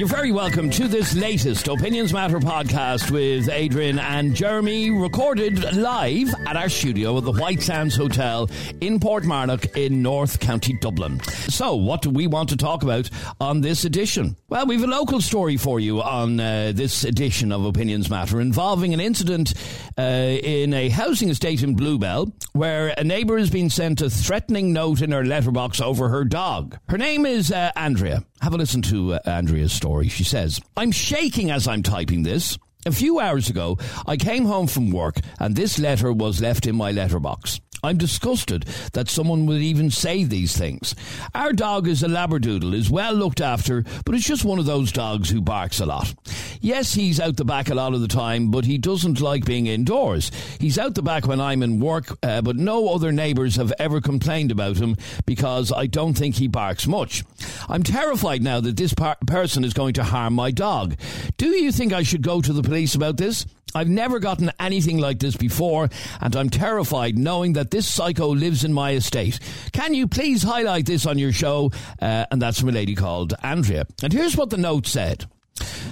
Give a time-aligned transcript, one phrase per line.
[0.00, 6.32] You're very welcome to this latest Opinions Matter podcast with Adrian and Jeremy, recorded live
[6.46, 8.48] at our studio at the White Sands Hotel
[8.80, 11.20] in Portmarnock in North County Dublin.
[11.50, 13.10] So, what do we want to talk about
[13.42, 14.38] on this edition?
[14.48, 18.94] Well, we've a local story for you on uh, this edition of Opinions Matter involving
[18.94, 19.52] an incident
[19.98, 24.72] uh, in a housing estate in Bluebell where a neighbour has been sent a threatening
[24.72, 26.78] note in her letterbox over her dog.
[26.88, 28.24] Her name is uh, Andrea.
[28.40, 30.08] Have a listen to uh, Andrea's story.
[30.08, 32.58] She says, I'm shaking as I'm typing this.
[32.86, 33.76] A few hours ago,
[34.06, 37.60] I came home from work and this letter was left in my letterbox.
[37.82, 40.94] I'm disgusted that someone would even say these things.
[41.34, 44.92] Our dog is a Labradoodle, is well looked after, but it's just one of those
[44.92, 46.14] dogs who barks a lot.
[46.60, 49.66] Yes, he's out the back a lot of the time, but he doesn't like being
[49.66, 50.30] indoors.
[50.58, 54.00] He's out the back when I'm in work, uh, but no other neighbours have ever
[54.00, 57.24] complained about him because I don't think he barks much.
[57.68, 60.96] I'm terrified now that this par- person is going to harm my dog.
[61.36, 63.46] Do you think I should go to the police about this?
[63.74, 65.88] I've never gotten anything like this before,
[66.20, 69.38] and I'm terrified knowing that this psycho lives in my estate.
[69.72, 71.70] Can you please highlight this on your show?
[72.00, 73.86] Uh, and that's from a lady called Andrea.
[74.02, 75.26] And here's what the note said.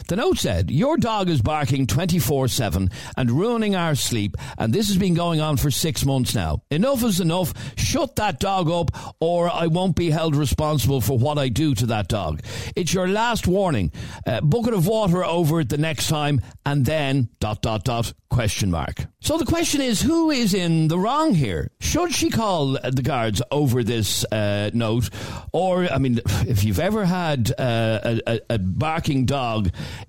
[0.08, 4.88] The note said, Your dog is barking 24 7 and ruining our sleep, and this
[4.88, 6.62] has been going on for six months now.
[6.70, 7.52] Enough is enough.
[7.77, 11.86] Shut that dog up, or I won't be held responsible for what I do to
[11.86, 12.41] that dog.
[12.74, 13.92] It's your last warning.
[14.27, 18.70] Uh, bucket of water over it the next time, and then dot dot dot question
[18.70, 19.06] mark.
[19.20, 21.70] So the question is, who is in the wrong here?
[21.80, 25.11] Should she call the guards over this uh, note,
[25.52, 29.58] or I mean, if you've ever had uh, a, a, barking dog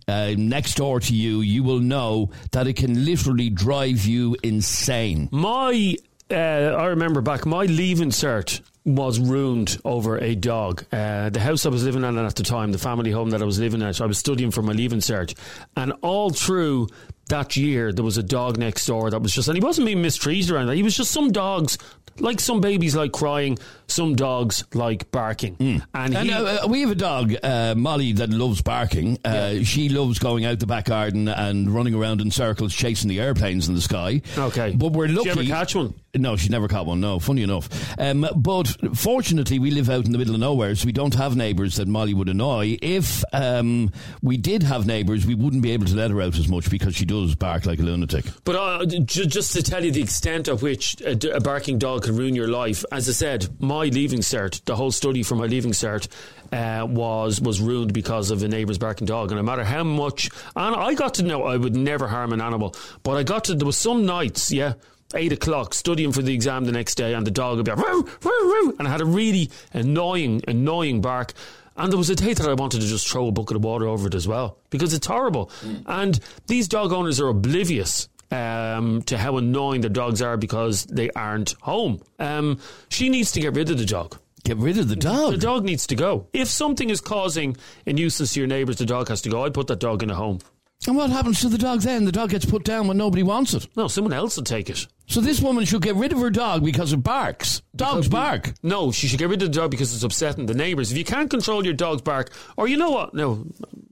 [0.08, 5.30] uh, next door to you, you will know that it can literally drive you insane.
[5.32, 5.96] My,
[6.32, 10.84] uh, I remember back my leaving cert was ruined over a dog.
[10.92, 13.46] Uh, the house I was living in at the time, the family home that I
[13.46, 15.38] was living at, I was studying for my leaving cert,
[15.76, 16.88] and all through
[17.30, 20.02] that year there was a dog next door that was just, and he wasn't being
[20.02, 20.78] mistreated or anything.
[20.78, 21.78] He was just some dogs
[22.22, 23.58] like some babies like crying,
[23.88, 25.56] some dogs like barking.
[25.56, 25.86] Mm.
[25.94, 29.18] And, and he, uh, we have a dog, uh, Molly, that loves barking.
[29.26, 29.64] Uh, yeah.
[29.64, 33.68] She loves going out the back garden and running around in circles, chasing the airplanes
[33.68, 34.22] in the sky.
[34.38, 35.30] Okay, but we're lucky.
[35.30, 35.94] Did you ever catch one?
[36.16, 37.00] No, she never caught one.
[37.00, 37.70] No, funny enough.
[38.00, 41.36] Um, but fortunately, we live out in the middle of nowhere, so we don't have
[41.36, 42.78] neighbours that Molly would annoy.
[42.82, 43.92] If um,
[44.22, 46.96] we did have neighbours, we wouldn't be able to let her out as much because
[46.96, 48.26] she does bark like a lunatic.
[48.44, 52.16] But uh, just to tell you the extent of which a, a barking dog can
[52.16, 55.72] ruin your life, as I said, my leaving cert, the whole study for my leaving
[55.72, 56.08] cert,
[56.52, 59.32] uh, was was ruined because of a neighbour's barking dog.
[59.32, 62.42] And no matter how much, and I got to know I would never harm an
[62.42, 64.74] animal, but I got to there was some nights, yeah
[65.16, 67.84] eight o'clock, studying for the exam the next day, and the dog would be like,
[67.84, 71.34] roo, roo, roo, and I had a really annoying, annoying bark.
[71.80, 73.88] And there was a day that I wanted to just throw a bucket of water
[73.88, 75.48] over it as well because it's horrible.
[75.62, 75.84] Mm.
[75.88, 81.10] And these dog owners are oblivious um, to how annoying their dogs are because they
[81.12, 82.02] aren't home.
[82.20, 82.60] Um,
[82.90, 84.18] she needs to get rid of the dog.
[84.44, 85.32] Get rid of the dog.
[85.32, 86.28] The dog needs to go.
[86.34, 89.46] If something is causing a nuisance to your neighbours, the dog has to go.
[89.46, 90.40] I'd put that dog in a home.
[90.88, 92.06] And what happens to the dog then?
[92.06, 93.68] The dog gets put down when nobody wants it.
[93.76, 94.88] No, someone else will take it.
[95.08, 97.62] So this woman should get rid of her dog because it barks.
[97.76, 98.54] Dogs because bark.
[98.64, 100.92] no, she should get rid of the dog because it's upsetting the neighbours.
[100.92, 103.14] If you can't control your dog's bark, or you know what?
[103.14, 103.46] No,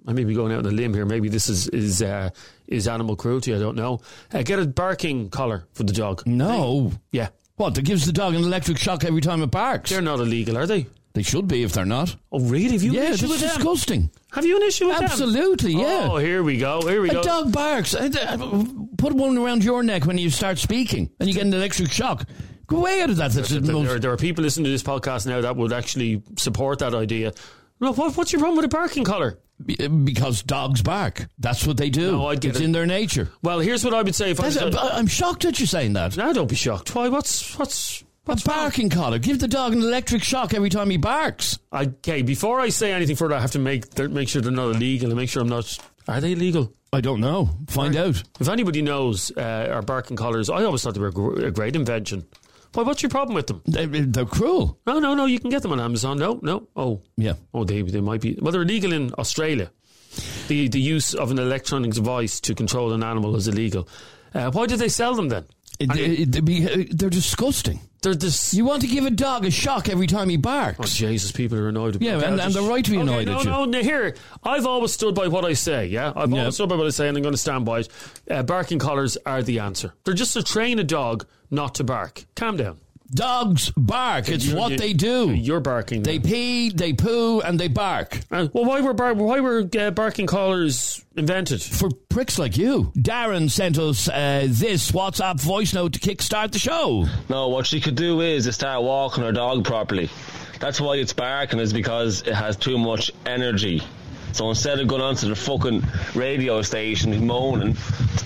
[0.07, 1.05] I may be going out on a limb here.
[1.05, 2.29] Maybe this is is uh,
[2.67, 3.53] is animal cruelty.
[3.53, 3.99] I don't know.
[4.33, 6.23] Uh, get a barking collar for the dog.
[6.25, 6.93] No.
[7.11, 7.29] Yeah.
[7.57, 7.75] What?
[7.75, 9.89] That gives the dog an electric shock every time it barks.
[9.89, 10.85] They're not illegal, are they?
[11.17, 12.15] They should be if they're not.
[12.31, 12.73] Oh, really?
[12.73, 13.55] Have you yeah, an issue with them?
[13.55, 14.11] disgusting.
[14.33, 15.11] Have you an issue with that?
[15.11, 15.81] Absolutely, them?
[15.81, 16.09] yeah.
[16.11, 16.81] Oh, here we go.
[16.81, 17.21] Here we go.
[17.21, 17.95] A dog barks.
[17.95, 18.65] Uh, uh,
[18.99, 22.29] put one around your neck when you start speaking, and you get an electric shock.
[22.67, 23.31] Go away out of that.
[23.31, 26.93] There, there, there, are people listening to this podcast now that would actually support that
[26.93, 27.33] idea.
[27.79, 29.39] No, what, what's your problem with a barking collar?
[29.79, 31.27] Uh, because dogs bark.
[31.39, 32.11] That's what they do.
[32.11, 32.65] No, I get it's it.
[32.65, 33.31] in their nature.
[33.41, 34.29] Well, here's what I would say.
[34.31, 36.15] If I am shocked that you're saying that.
[36.15, 36.93] Now, don't be shocked.
[36.93, 37.09] Why?
[37.09, 39.19] What's what's What's a barking collar.
[39.19, 41.59] Give the dog an electric shock every time he barks.
[41.71, 45.09] Okay, before I say anything further, I have to make make sure they're not illegal
[45.09, 45.77] and make sure I'm not.
[46.09, 46.73] Are they illegal?
[46.91, 47.49] I don't know.
[47.69, 48.07] Find right.
[48.07, 48.23] out.
[48.39, 52.25] If anybody knows uh, our barking collars, I always thought they were a great invention.
[52.73, 52.83] Why?
[52.83, 53.61] What's your problem with them?
[53.65, 54.77] They, they're cruel.
[54.85, 55.25] No, no, no.
[55.25, 56.17] You can get them on Amazon.
[56.17, 56.67] No, no.
[56.75, 57.33] Oh, yeah.
[57.53, 58.37] Oh, they they might be.
[58.41, 59.71] Well, they're illegal in Australia.
[60.49, 63.87] The the use of an electronic device to control an animal is illegal.
[64.33, 65.45] Uh, why do they sell them then?
[65.79, 67.81] It- it- it'd be- they're disgusting.
[68.01, 68.53] They're this.
[68.53, 70.93] You want to give a dog a shock every time he Oh, barks.
[70.95, 72.01] Jesus, people are annoyed.
[72.01, 73.49] Yeah, and- and they're right to be Okay, annoyed no, at you.
[73.49, 76.13] No, no, no, here, I've always stood by what I say, yeah?
[76.15, 76.39] I've Yeah.
[76.39, 77.89] always stood by what I say, and I'm going to stand by it.
[78.29, 79.93] Uh, barking collars are the answer.
[80.05, 82.25] They're just to train a dog not to bark.
[82.35, 82.77] Calm down.
[83.13, 84.27] Dogs bark.
[84.29, 85.31] It's You're- what you- they do.
[85.31, 86.03] You're barking.
[86.03, 88.19] They pee, they poo, and they bark.
[88.29, 91.61] Uh, well, why were bar- why were uh, barking collars invented?
[91.61, 92.91] For pricks like you.
[92.97, 97.05] Darren sent us uh, this WhatsApp voice note to kickstart the show.
[97.29, 100.09] No, what she could do is to start walking her dog properly.
[100.59, 103.81] That's why it's barking, is because it has too much energy.
[104.37, 105.81] So instead of going onto the fucking
[106.13, 107.73] radio station and moaning,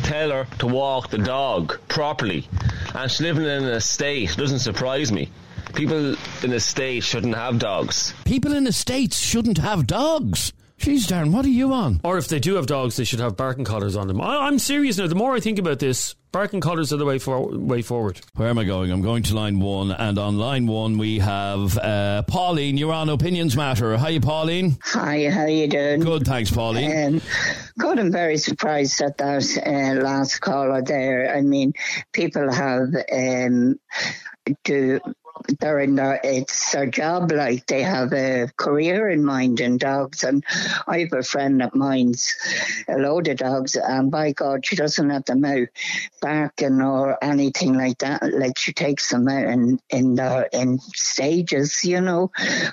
[0.04, 2.50] tell her to walk the dog properly.
[2.94, 4.36] And she's living in an estate.
[4.36, 5.30] Doesn't surprise me.
[5.74, 8.14] People in a state shouldn't have dogs.
[8.26, 10.52] People in the States shouldn't have dogs.
[10.80, 12.02] Jeez, Darren, what are you on?
[12.04, 14.20] Or if they do have dogs, they should have barking collars on them.
[14.20, 15.08] I, I'm serious now.
[15.08, 18.22] The more I think about this, barking collars are the way, for- way forward.
[18.36, 18.92] Where am I going?
[18.92, 22.78] I'm going to line one, and on line one we have uh, Pauline.
[22.78, 23.98] You're on Opinions Matter.
[23.98, 24.78] Hi, Pauline.
[24.84, 26.00] Hi, how are you doing?
[26.02, 27.16] Good, thanks, Pauline.
[27.16, 27.22] Um,
[27.78, 31.36] good, I'm very surprised at that uh, last caller there.
[31.36, 31.74] I mean,
[32.14, 33.80] people have um,
[34.64, 35.00] do
[35.60, 40.24] they're in their it's their job like they have a career in mind in dogs
[40.24, 40.44] and
[40.88, 42.36] I have a friend that minds
[42.88, 45.68] a load of dogs and by God she doesn't let them out
[46.22, 51.84] barking or anything like that like she takes them out in in the in stages
[51.84, 52.32] you know.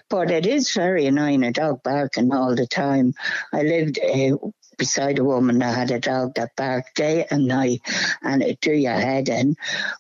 [0.09, 3.15] But it is very annoying a dog barking all the time.
[3.53, 4.37] I lived uh,
[4.79, 7.83] beside a woman that had a dog that barked day and night
[8.23, 9.57] and it drew your head in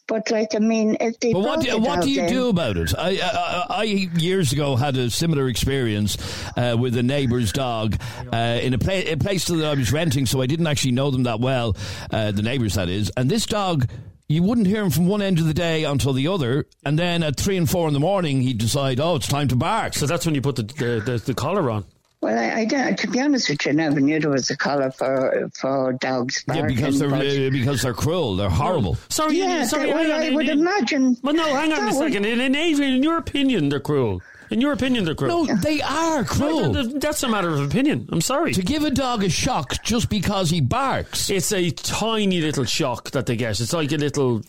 [0.06, 2.76] but like I mean if they But what do, what do you in- do about
[2.76, 2.94] it?
[2.96, 6.16] I, I, I years ago had a similar experience
[6.56, 7.96] uh, with a neighbour's dog
[8.32, 11.10] uh, in a, pla- a place that I was renting, so I didn't actually know
[11.10, 11.76] them that well,
[12.10, 13.10] uh, the neighbours that is.
[13.16, 13.88] And this dog,
[14.28, 17.22] you wouldn't hear him from one end of the day until the other, and then
[17.22, 19.94] at three and four in the morning, he'd decide, oh, it's time to bark.
[19.94, 21.84] So that's when you put the the, the, the collar on.
[22.20, 24.56] Well, I, I don't, to be honest with you, I never knew there was a
[24.56, 28.96] collar for for dogs yeah, because they're but- uh, because they're cruel, they're horrible.
[29.08, 29.86] Sorry, yeah, sorry.
[29.86, 31.16] they- well, on, I in- would in- imagine.
[31.22, 32.24] Well, no, hang on that a would- second.
[32.26, 34.20] In, in Adrian, in your opinion, they're cruel.
[34.50, 35.44] In your opinion, they're cruel.
[35.44, 36.72] No, they are cruel.
[36.72, 38.08] th- th- that's a matter of opinion.
[38.10, 38.52] I'm sorry.
[38.54, 41.28] to give a dog a shock just because he barks.
[41.30, 43.60] It's a tiny little shock that they get.
[43.60, 44.42] It's like a little.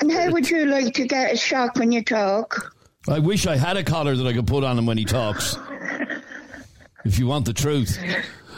[0.00, 2.74] And how would you like to get a shock when you talk?
[3.08, 5.56] I wish I had a collar that I could put on him when he talks.
[7.04, 7.98] If you want the truth.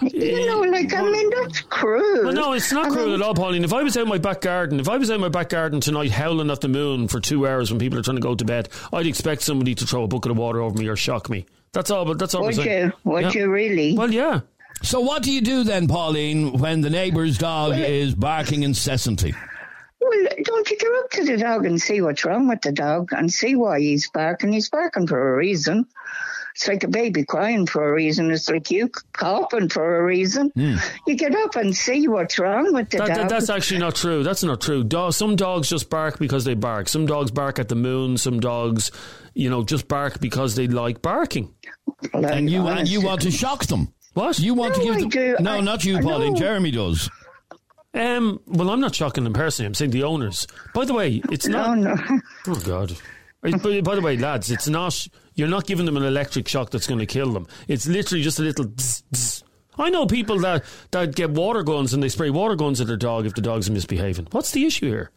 [0.02, 2.24] You know, like I mean, that's cruel.
[2.24, 3.64] Well, no, it's not And cruel then- at all, Pauline.
[3.64, 5.48] If I was out in my back garden, if I was out in my back
[5.50, 8.34] garden tonight howling at the moon for two hours when people are trying to go
[8.34, 11.30] to bed, I'd expect somebody to throw a bucket of water over me or shock
[11.30, 11.46] me.
[11.72, 12.04] That's all.
[12.04, 12.42] But that's all.
[12.42, 12.92] I'm Would you?
[13.04, 13.30] Would Yeah.
[13.32, 13.96] you really?
[13.96, 14.40] Well, yeah.
[14.82, 19.32] So what do you do then, Pauline, when the neighbour's dog is barking incessantly?
[20.00, 20.10] Well,
[20.42, 23.32] don't you go up to the dog and see what's wrong with the dog and
[23.32, 24.52] see why he's barking?
[24.52, 25.86] He's barking for a reason.
[26.54, 28.30] It's like a baby crying for a reason.
[28.30, 30.52] It's like you coughing for a reason.
[30.54, 33.16] You get up and see what's wrong with the That, dog.
[33.16, 34.22] that, that's actually not true.
[34.22, 34.86] That's not true.
[35.10, 36.88] Some dogs just bark because they bark.
[36.88, 38.18] Some dogs bark at the moon.
[38.18, 38.92] Some dogs,
[39.34, 41.52] you know, just bark because they like barking.
[42.12, 43.92] Well, And you and you want to shock them.
[44.12, 44.38] What?
[44.38, 45.36] You want to No, give I them do.
[45.40, 46.34] No, I- not you, Pauline.
[46.34, 46.38] know.
[46.38, 47.10] Jeremy does.
[47.94, 49.66] Um, well, I'm not shocking them personally.
[49.66, 50.46] I'm saying the owners.
[50.72, 51.98] By the way, it's No, not.
[52.10, 52.20] no.
[52.48, 52.96] Oh God!
[53.52, 55.06] By, by the way, lads, it's not.
[55.34, 57.46] You're not giving them an electric shock that's going to kill them.
[57.68, 58.66] It's literally just a little.
[58.80, 59.44] Zzz, zzz.
[59.76, 62.96] I know people that that get water guns and they spray water guns at their
[62.96, 64.28] dog if the dog's misbehaving.
[64.30, 65.10] What's the issue here?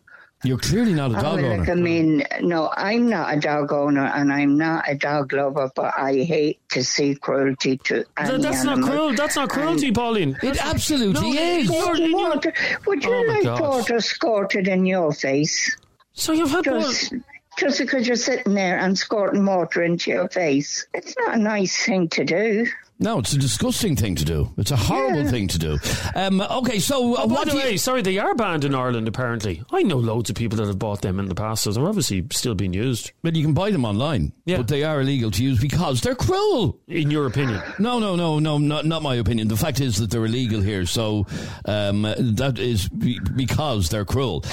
[0.43, 3.74] You're clearly not a Oh, dog well, like, I mean, no, I'm not a dog
[3.74, 8.41] owner and I'm not a dog lover, but I hate to see cruelty to Th-
[8.41, 9.13] that's not cruel.
[9.15, 10.38] That's not cruelty, Pauline.
[10.43, 11.69] It absolutely No, is.
[11.69, 12.53] you're- Water.
[12.86, 13.62] Would oh you Oh, like God.
[13.62, 15.75] water squirted in your face?
[16.13, 17.24] So you've had Just, one.
[17.57, 20.87] Just because you're sitting there and squirting water into your face.
[20.93, 22.67] It's not a nice thing to do.
[23.00, 24.51] No, it's a disgusting thing to do.
[24.58, 25.30] It's a horrible Yeah.
[25.30, 25.77] thing to do.
[26.16, 27.77] Um, okay, so uh, Oh, by what the way, you?
[27.77, 29.08] sorry, they are banned in Ireland.
[29.08, 31.88] Apparently, I know loads of people that have bought them in the past, so they're
[31.88, 33.12] obviously still being used.
[33.22, 34.58] But you can buy them online, Yeah.
[34.58, 36.80] but they are illegal to use because they're cruel.
[36.88, 39.48] In your opinion, No, no, no, no, not, not my opinion.
[39.48, 41.27] The fact is that they're illegal here, so
[41.66, 44.44] um, that is be- because they're cruel.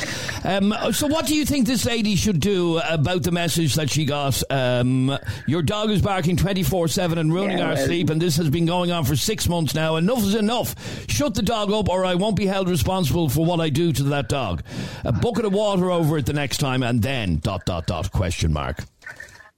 [0.45, 4.05] Um, so, what do you think this lady should do about the message that she
[4.05, 4.43] got?
[4.51, 8.34] Um, your dog is barking 24 7 and ruining Yeah, our well- sleep, and this
[8.37, 9.97] has been going on for six months now.
[9.97, 10.75] Enough is enough.
[11.09, 14.03] Shut the dog up, or I won't be held responsible for what I do to
[14.05, 14.63] that dog.
[15.05, 18.53] A bucket of water over it the next time, and then dot, dot, dot, question
[18.53, 18.85] mark.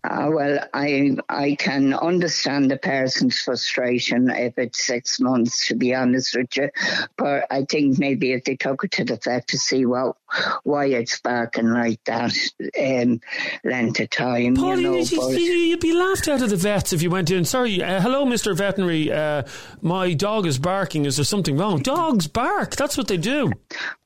[0.06, 5.94] Uh, well, I I can understand the person's frustration if it's six months, to be
[5.94, 6.70] honest with you.
[7.16, 10.16] But I think maybe if they took it to the vet to see what
[10.62, 12.32] why it's barking like that,
[12.80, 13.20] um,
[13.64, 14.96] length of time, Paul, you know.
[14.96, 17.44] you, would be laughed out of the vets if you went in.
[17.44, 19.10] Sorry, uh, hello, Mister Veterinary.
[19.10, 19.42] Uh,
[19.82, 21.04] my dog is barking.
[21.04, 21.80] Is there something wrong?
[21.80, 22.76] Dogs bark.
[22.76, 23.52] That's what they do.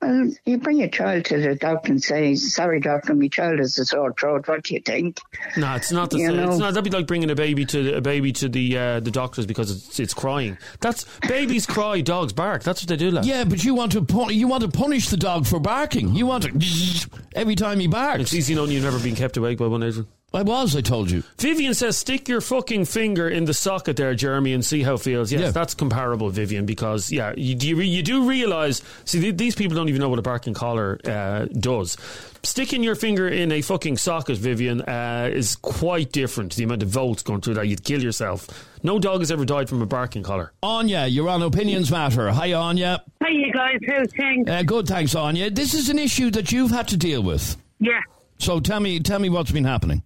[0.01, 3.79] Well, you bring your child to the doctor and say, "Sorry, doctor, my child has
[3.79, 4.49] a sore throat.
[4.49, 5.21] What do you think?"
[5.57, 6.37] No, it's not the same.
[6.37, 6.51] know.
[6.51, 6.75] It's not.
[6.75, 9.71] That'd be like bringing a baby to a baby to the uh, the doctors because
[9.71, 10.57] it's it's crying.
[10.81, 12.63] That's babies cry, dogs bark.
[12.63, 13.11] That's what they do.
[13.11, 13.25] Lad.
[13.27, 16.15] Yeah, but you want to pun- you want to punish the dog for barking.
[16.15, 18.21] You want to every time he barks.
[18.23, 20.07] It's easy knowing you've never been kept awake by one, Adrian.
[20.33, 21.25] I was, I told you.
[21.39, 25.01] Vivian says, stick your fucking finger in the socket there, Jeremy, and see how it
[25.01, 25.33] feels.
[25.33, 25.51] Yes, Yeah.
[25.51, 29.77] that's comparable, Vivian, because, yeah, you, do, you, you do realise, see, th- these people
[29.77, 31.97] don't even know what a barking collar uh, does.
[32.45, 36.55] Sticking your finger in a fucking socket, Vivian, uh, is quite different.
[36.55, 38.47] The amount of volts going through that, you'd kill yourself.
[38.85, 40.53] No dog has ever died from a barking collar.
[40.63, 42.31] Anya, you're on Opinions Matter.
[42.31, 43.03] Hi, Anya.
[43.21, 43.79] Hi, you guys.
[43.89, 44.49] How's things?
[44.49, 45.51] Uh, good, thanks, Anya.
[45.51, 47.57] This is an issue that you've had to deal with.
[47.81, 47.99] Yeah.
[48.39, 50.03] So tell me, tell me what's been happening.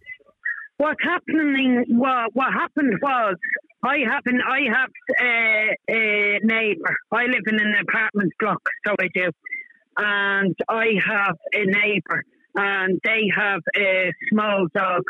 [0.77, 1.85] What's happening?
[1.89, 3.37] What what happened was
[3.85, 4.91] I happen I have
[5.21, 6.97] a, a neighbour.
[7.13, 9.31] I live in an apartment block, so I do,
[9.97, 12.25] and I have a neighbour,
[12.57, 15.03] and they have a small dog.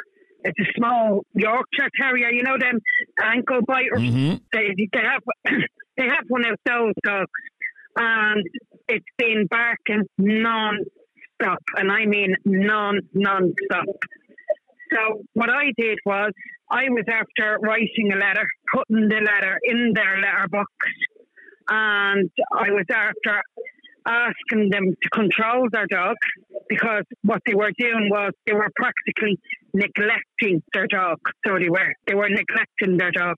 [0.45, 2.31] It's a small Yorkshire Terrier.
[2.31, 2.81] You know them
[3.23, 4.01] ankle biters.
[4.01, 4.37] Mm-hmm.
[4.53, 5.23] They they have
[5.97, 7.31] they have one of those dogs,
[7.97, 8.45] and
[8.89, 13.87] it's been barking non-stop, and I mean non non-stop.
[14.95, 16.33] So what I did was
[16.71, 20.71] I was after writing a letter, putting the letter in their letterbox,
[21.69, 23.43] and I was after
[24.07, 26.17] asking them to control their dog
[26.69, 29.39] because what they were doing was they were practically
[29.73, 31.19] neglecting their dog.
[31.47, 33.37] So they were they were neglecting their dog.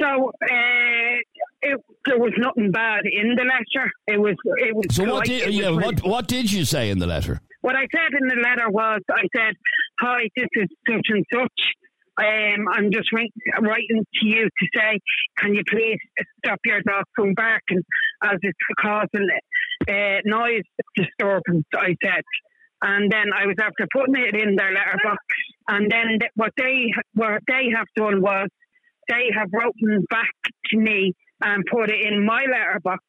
[0.00, 1.16] So uh,
[1.62, 3.90] it, there was nothing bad in the letter.
[4.08, 4.86] It was it was.
[4.90, 7.40] So what did yeah, was what what did you say in the letter?
[7.64, 9.54] What I said in the letter was, I said,
[9.98, 11.60] "Hi, this is such and such.
[12.20, 15.00] Um, I'm just writing to you to say,
[15.38, 15.98] can you please
[16.44, 17.82] stop your dog from barking
[18.22, 19.28] as it's causing
[19.88, 22.22] uh, noise disturbance?" I said,
[22.82, 25.24] and then I was after putting it in their letterbox,
[25.66, 28.48] and then what they what they have done was
[29.08, 30.34] they have written back
[30.66, 33.04] to me and put it in my letterbox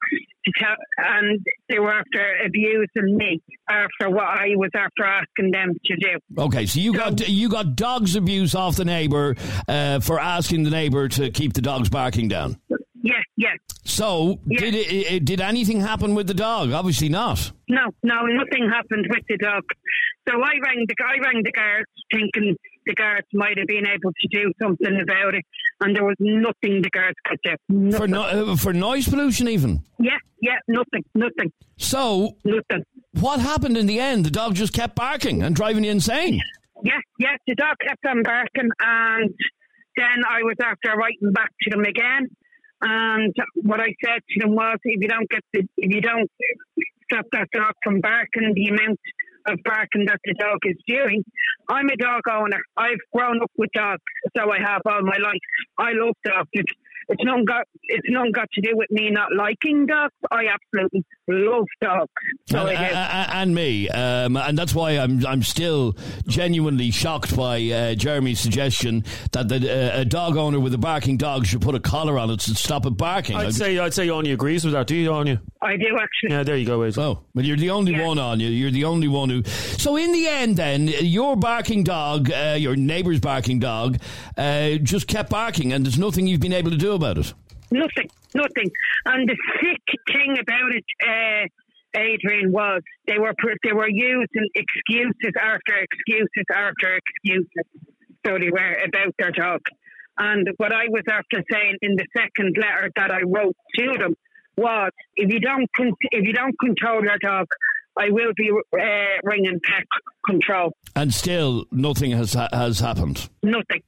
[0.46, 1.40] to tell, and
[1.70, 6.20] they were after abusing me after what I was after asking them to do.
[6.44, 9.36] Okay, so you got you got dogs abuse off the neighbour
[9.68, 12.58] uh, for asking the neighbour to keep the dogs barking down.
[13.02, 13.58] Yes, yes.
[13.84, 14.60] So Yeah.
[14.60, 16.72] did it, it, did anything happen with the dog?
[16.72, 17.52] Obviously not.
[17.70, 19.64] No, no, nothing happened with the dog.
[20.28, 24.12] So I rang the I rang the guards thinking the guards might have been able
[24.12, 25.44] to do something about it,
[25.82, 27.56] and there was nothing the guards could do.
[27.70, 28.00] Nothing.
[28.00, 29.82] For no, uh, for noise pollution even.
[30.00, 32.84] yeah, yeah, nothing, nothing, So nothing.
[33.14, 34.26] what happened in the end?
[34.26, 36.42] The dog just kept barking and driving you insane.
[36.84, 39.34] Yeah, yeah, the dog kept on barking, and
[39.98, 42.28] then I was after writing back to them again.
[42.82, 46.30] And what I said to them was, if you don't get the, if you don't
[47.10, 49.00] stop that dog from barking, the amount
[49.48, 51.24] of barking that the dog is doing,
[51.70, 52.60] I'm a dog owner.
[52.78, 54.02] I've grown up with dogs,
[54.38, 55.42] so I have all my life.
[55.78, 56.50] I love dogs.
[57.10, 60.14] It's not got it's not got to do with me not liking dogs.
[60.32, 62.10] I absolutely love dogs.
[62.50, 62.96] So and, I do.
[62.96, 65.96] and- and me, um, and that's why I'm I'm still
[66.28, 71.18] genuinely shocked by uh, Jeremy's suggestion that the, uh, a dog owner with a barking
[71.18, 73.36] dog should put a collar on it to stop it barking.
[73.36, 74.88] I'd say I'd say Anya agrees with that.
[74.88, 75.42] Do you, Anya?
[75.62, 76.30] I do actually.
[76.36, 77.08] Yeah, there you go, Adrian.
[77.10, 78.08] Oh, well, you're the only Yeah.
[78.08, 78.50] one on you.
[78.50, 79.44] You're the only one who.
[79.44, 83.98] So, in the end, then, your barking dog, uh, your neighbour's barking dog,
[84.38, 87.34] uh, just kept barking, and there's nothing you've been able to do about it.
[87.72, 88.70] Nothing, nothing.
[89.06, 93.34] And the sick thing about it, uh, Adrian, was they were
[93.64, 97.66] they were using excuses after excuses after excuses.
[98.26, 99.62] So they were about their dog.
[100.18, 104.16] And what I was after saying in the second letter that I wrote to them
[104.58, 107.48] was, if you don't con- if you don't control your dog,
[107.98, 108.80] I will be uh,
[109.24, 109.86] ringing pet
[110.26, 110.74] control.
[110.96, 113.30] And still, nothing has ha- has happened.
[113.44, 113.82] Nothing.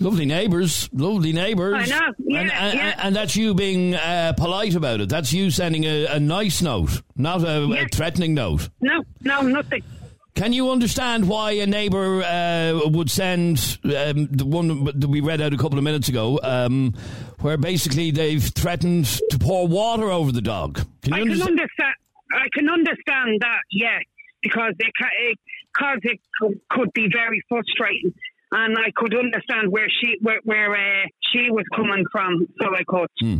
[0.00, 1.74] Lovely neighbours, lovely neighbours.
[1.74, 2.94] I know, yeah, and, and, yeah.
[2.98, 5.08] and that's you being uh, polite about it.
[5.08, 8.68] That's you sending a, a nice note, not a, a threatening note.
[8.80, 9.82] No, no, nothing.
[10.34, 15.40] Can you understand why a neighbour uh, would send um, the one that we read
[15.40, 16.92] out a couple of minutes ago, um,
[17.40, 20.84] where basically they've threatened to pour water over the dog?
[21.00, 21.48] Can you I can understand?
[21.60, 21.94] understand.
[22.32, 24.02] I can understand that, yes,
[24.42, 25.38] because it ca- it,
[25.74, 28.12] cause it co- could be very frustrating.
[28.52, 32.82] And I could understand where she where, where uh, she was coming from, so I
[32.86, 33.08] could.
[33.20, 33.36] Hmm.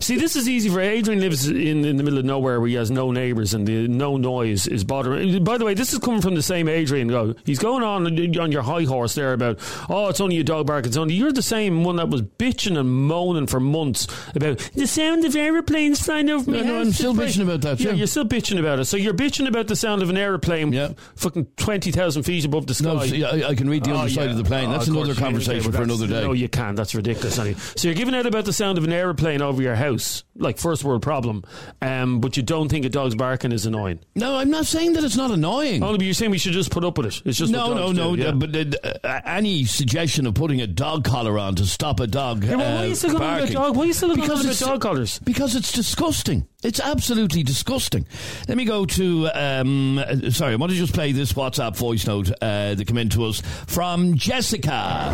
[0.00, 1.20] See, this is easy for Adrian.
[1.20, 4.16] Lives in, in the middle of nowhere where he has no neighbours and the no
[4.16, 5.42] noise is bothering.
[5.42, 7.08] By the way, this is coming from the same Adrian.
[7.08, 8.06] Go, he's going on
[8.38, 10.86] on your high horse there about oh, it's only a dog bark.
[10.86, 14.86] It's only you're the same one that was bitching and moaning for months about the
[14.86, 16.58] sound of aeroplanes flying over me.
[16.60, 17.80] No, no, I'm still bitching about that.
[17.80, 18.84] Yeah, Yeah, you're still bitching about it.
[18.84, 20.92] So you're bitching about the sound of an aeroplane, Yeah.
[21.16, 22.84] fucking twenty thousand feet above the sky.
[22.94, 24.68] No, see, I, I can read the Oh, other side of the plane.
[24.68, 26.22] Oh, That's another conversation for another day.
[26.22, 26.76] No, you can't.
[26.76, 27.38] That's ridiculous.
[27.38, 27.58] Anyway.
[27.76, 30.84] So you're giving out about the sound of an aeroplane over your house, like first
[30.84, 31.44] world problem,
[31.82, 34.00] um, but you don't think a dog's barking is annoying.
[34.14, 35.82] No, I'm not saying that it's not annoying.
[35.82, 37.22] Only, but you're saying we should just put up with it.
[37.24, 38.16] It's just no, no, no.
[38.16, 38.28] do, yeah.
[38.28, 42.06] uh, But uh, uh, any suggestion of putting a dog collar on to stop a
[42.06, 43.76] dog Yeah, well, why are you uh, still going on about dog?
[43.76, 45.18] Why are you still going on about dog collars?
[45.20, 46.46] Because it's disgusting.
[46.64, 48.04] It's absolutely disgusting.
[48.48, 49.30] Let me go to.
[49.32, 52.98] Um, uh, sorry, I want to just play this WhatsApp voice note uh, that came
[52.98, 55.12] in to us from Jessica.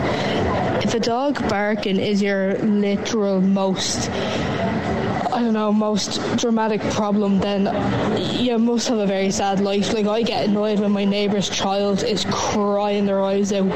[0.83, 7.67] If a dog barking is your literal most, I don't know, most dramatic problem, then
[8.41, 9.93] you must have a very sad life.
[9.93, 13.69] Like, I get annoyed when my neighbour's child is crying their eyes out.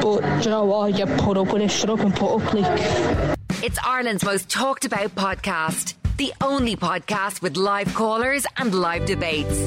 [0.00, 0.98] But do you know what?
[0.98, 3.36] You put up with it, shut up and put up, like.
[3.62, 5.96] It's Ireland's most talked about podcast.
[6.16, 9.58] The only podcast with live callers and live debates.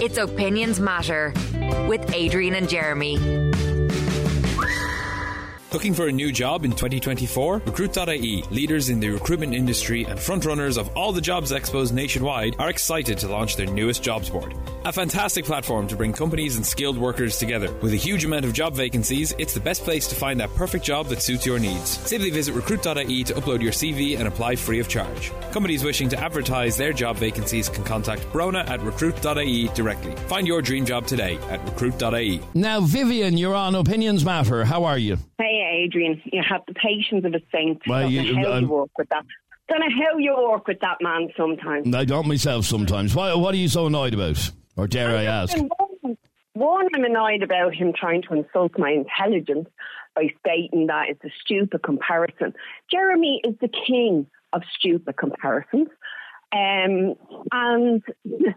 [0.00, 1.34] It's Opinions Matter
[1.90, 3.49] with Adrian and Jeremy.
[5.72, 7.62] Looking for a new job in 2024?
[7.64, 12.70] Recruit.ie, leaders in the recruitment industry and frontrunners of all the jobs expos nationwide, are
[12.70, 14.52] excited to launch their newest jobs board.
[14.84, 17.72] A fantastic platform to bring companies and skilled workers together.
[17.82, 20.84] With a huge amount of job vacancies, it's the best place to find that perfect
[20.84, 21.90] job that suits your needs.
[21.90, 25.30] Simply visit recruit.ie to upload your CV and apply free of charge.
[25.52, 30.16] Companies wishing to advertise their job vacancies can contact Brona at recruit.ie directly.
[30.26, 32.40] Find your dream job today at recruit.ie.
[32.54, 34.64] Now, Vivian, you're on Opinions Matter.
[34.64, 35.16] How are you?
[35.38, 37.82] Hey, Adrian, you have the patience of a saint.
[37.86, 39.24] Well, Don't you- know how I'm- you work with that.
[39.68, 41.94] Don't know how you work with that man sometimes.
[41.94, 43.14] I don't myself sometimes.
[43.14, 44.50] Why, what are you so annoyed about?
[44.76, 45.56] Or dare I ask?
[45.56, 46.16] One,
[46.54, 49.68] one, I'm annoyed about him trying to insult my intelligence
[50.16, 52.52] by stating that it's a stupid comparison.
[52.90, 55.88] Jeremy is the king of stupid comparisons.
[56.52, 57.14] Um,
[57.52, 58.02] and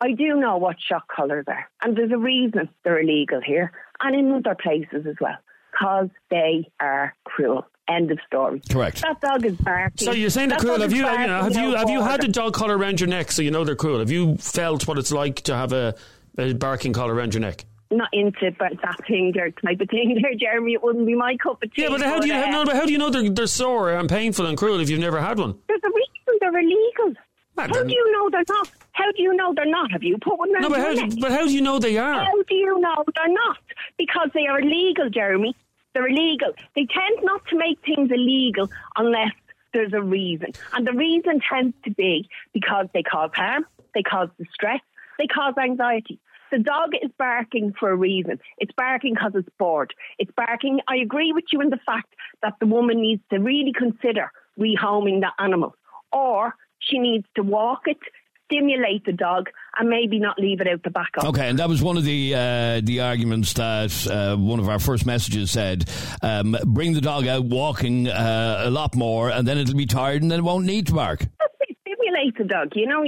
[0.00, 1.68] I do know what shock collars are.
[1.82, 5.36] And there's a reason they're illegal here and in other places as well.
[5.78, 7.66] Because they are cruel.
[7.88, 8.60] End of story.
[8.68, 9.02] Correct.
[9.02, 10.06] That dog is barking.
[10.06, 10.80] So you're saying they're That cruel?
[10.80, 12.24] Have is you, you know, have you have you had order.
[12.26, 14.00] a dog collar around your neck so you know they're cruel?
[14.00, 15.94] Have you felt what it's like to have a,
[16.38, 17.64] a barking collar around your neck?
[17.92, 20.72] not into but that thing there type of thing there, Jeremy.
[20.72, 21.82] It wouldn't be my cup of tea.
[21.82, 23.92] Yeah, but how do you uh, no, but how do you know they're they're sore
[23.92, 25.56] and painful and cruel if you've never had one?
[25.68, 27.14] There's a reason they're illegal.
[27.58, 28.70] Ah, How do you know they're not?
[28.92, 29.90] How do you know they're not?
[29.92, 31.18] Have you put one around No, but your how neck?
[31.20, 32.12] but how do you know they are?
[32.24, 33.58] How do you know they're not?
[33.96, 35.54] Because they are illegal, Jeremy.
[35.96, 36.52] They're illegal.
[36.74, 39.32] They tend not to make things illegal unless
[39.72, 40.52] there's a reason.
[40.74, 44.80] And the reason tends to be because they cause harm, they cause distress,
[45.18, 46.20] they cause anxiety.
[46.52, 48.38] The dog is barking for a reason.
[48.58, 49.94] It's barking because it's bored.
[50.18, 50.80] It's barking.
[50.86, 54.30] I agree with you in the fact that the woman needs to really consider
[54.60, 55.74] rehoming the animal,
[56.12, 57.96] or she needs to walk it,
[58.44, 61.24] stimulate the dog, and maybe not leave it out the back of.
[61.26, 64.78] Okay, and that was one of the uh, the arguments that uh, one of our
[64.78, 65.88] first messages said:
[66.22, 70.22] um, bring the dog out walking uh, a lot more, and then it'll be tired,
[70.22, 71.20] and then it won't need to bark.
[71.82, 72.72] stimulate the dog.
[72.74, 73.04] You know,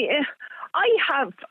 [0.74, 1.32] I have.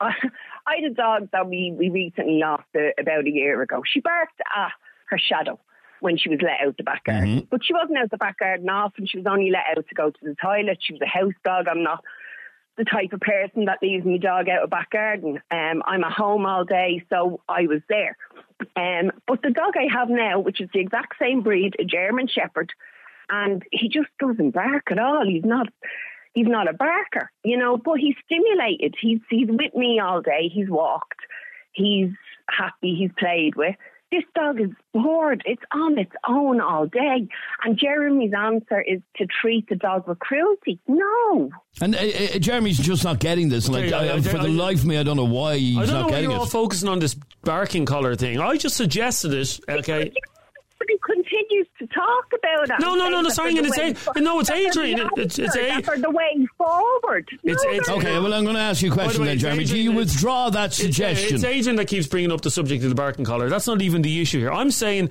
[0.68, 3.82] I had a dog that we, we recently lost uh, about a year ago.
[3.90, 4.72] She barked at
[5.06, 5.58] her shadow
[6.00, 8.68] when she was let out the back garden, but she wasn't out the back garden
[8.68, 9.06] often.
[9.06, 10.78] She was only let out to go to the toilet.
[10.80, 11.66] She was a house dog.
[11.68, 12.04] I'm not
[12.78, 15.40] the type of person that leaves my dog out of back garden.
[15.50, 18.16] Um, I'm at home all day, so I was there.
[18.76, 22.28] Um, but the dog I have now, which is the exact same breed, a German
[22.28, 22.72] Shepherd,
[23.28, 25.26] and he just doesn't bark at all.
[25.26, 25.68] He's not.
[26.34, 28.94] He's not a barker, you know, but he's stimulated.
[29.00, 30.48] He's he's with me all day.
[30.52, 31.18] He's walked.
[31.72, 32.10] He's
[32.48, 32.94] happy.
[32.94, 33.74] He's played with.
[34.10, 35.42] This dog is bored.
[35.44, 37.28] It's on its own all day.
[37.62, 40.80] And Jeremy's answer is to treat the dog with cruelty.
[40.88, 41.50] No.
[41.82, 43.68] And uh, uh, Jeremy's just not getting this.
[43.68, 45.58] Like, Okay, I- I- I- for the I- life of me, I don't know why
[45.58, 46.50] he's I don't not know why getting you're all it.
[46.50, 48.40] focusing on this barking collar thing.
[48.40, 49.60] I just suggested it.
[49.68, 50.10] Okay.
[50.78, 52.80] But he continues to talk about it.
[52.80, 55.00] No, no, no, no, sorry, they're it's the way A- no, it's Adrian.
[55.00, 57.28] It's- it's answer, A- that the way forward.
[57.42, 59.22] It's- No, it's- they're Okay, well, I'm going to ask you a By the question
[59.22, 59.64] way, then, it's Jeremy.
[59.64, 61.34] Do you withdraw that uh, suggestion?
[61.34, 63.48] it's Adrian that keeps bringing up the subject of the barking collar.
[63.48, 64.52] That's not even the issue here.
[64.52, 65.10] I'm saying,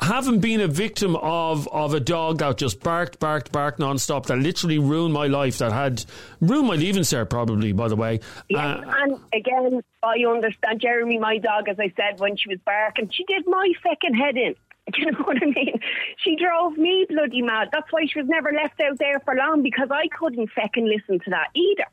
[0.00, 4.36] having been a victim of, of a dog that just barked, barked, barked non-stop, that
[4.38, 6.04] literally ruined my life, that had
[6.40, 8.20] ruined my leaving cert probably, by the way.
[8.48, 12.60] Yeah, Uh, and again, I understand Jeremy, my dog, as I said when she was
[12.64, 14.54] barking, she did my second head in.
[14.92, 15.78] Do you know what I mean?
[16.18, 17.68] She drove me bloody mad.
[17.72, 21.18] That's why she was never left out there for long because I couldn't second listen
[21.20, 21.84] to that either.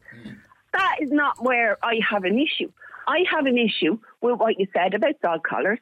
[0.73, 2.71] That is not where I have an issue.
[3.07, 5.79] I have an issue with what you said about dog collars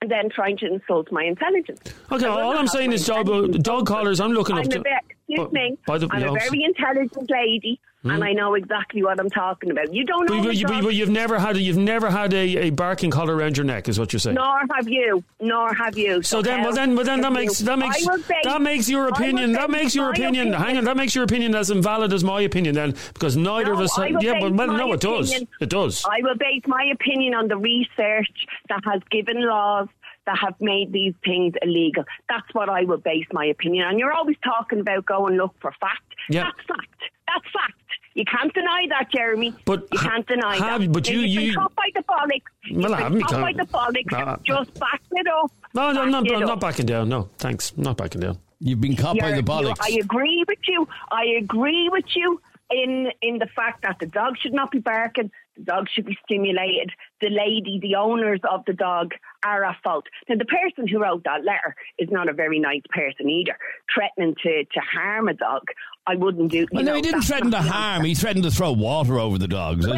[0.00, 1.80] and then trying to insult my intelligence.
[2.12, 4.20] Okay, all I'm saying is dog, uh, dog collars.
[4.20, 4.80] I'm looking I'm up to.
[4.80, 5.78] excuse By- me.
[5.86, 8.10] by the- I'm a very intelligent lady, Hmm?
[8.12, 9.92] and I know exactly what I'm talking about.
[9.92, 10.42] You don't know.
[10.42, 13.36] But, you, but, you, have never had a, you've never had a, a barking collar
[13.36, 14.36] around your neck, is what you're saying.
[14.36, 15.22] Nor have you.
[15.38, 16.22] Nor have you.
[16.22, 18.02] So then, well then, well then, that makes that makes
[18.44, 19.52] that makes your opinion.
[19.52, 20.52] That makes your my opinion.
[20.54, 22.74] Hang on, that makes your opinion as invalid as my opinion.
[22.74, 23.98] Then, because neither of us.
[23.98, 25.30] Yeah, but well, no, it does.
[25.30, 26.02] opinion- It does.
[26.08, 29.88] I will base my opinion on the research that has given laws
[30.26, 32.04] that have made these things illegal.
[32.28, 33.98] That's what I will base my opinion on.
[33.98, 36.02] You're always talking about go and look for fact.
[36.28, 36.44] Yeah.
[36.44, 37.02] That's fact.
[37.26, 37.79] That's fact.
[38.14, 39.54] You can't deny that, Jeremy.
[39.64, 40.92] But you can't deny have- that.
[40.92, 42.42] but you- you've been you- caught by the bollocks.
[42.72, 44.12] Well, You've I been haven't caught by been the bollocks.
[44.28, 45.50] Uh, Just back it up.
[45.74, 47.08] no, no, I'm not, I'm not backing down.
[47.08, 47.72] No, thanks.
[47.76, 48.38] I'm not backing down.
[48.58, 49.78] You've been caught by You're- the you- bollocks.
[49.80, 50.88] I agree with you.
[51.10, 55.30] I agree with you in in the fact that the dog should not be barking.
[55.56, 56.90] The dog should be stimulated.
[57.20, 59.12] The lady, the owners of the dog,
[59.44, 60.06] are at fault.
[60.28, 63.56] Now, the person who wrote that letter is not a very nice person either,
[63.94, 65.62] threatening to, to harm a dog.
[66.10, 66.66] I wouldn't do.
[66.72, 68.04] well, no, know, he didn't threaten to harm.
[68.04, 69.86] He threatened to throw water over the dogs.
[69.86, 69.96] Well,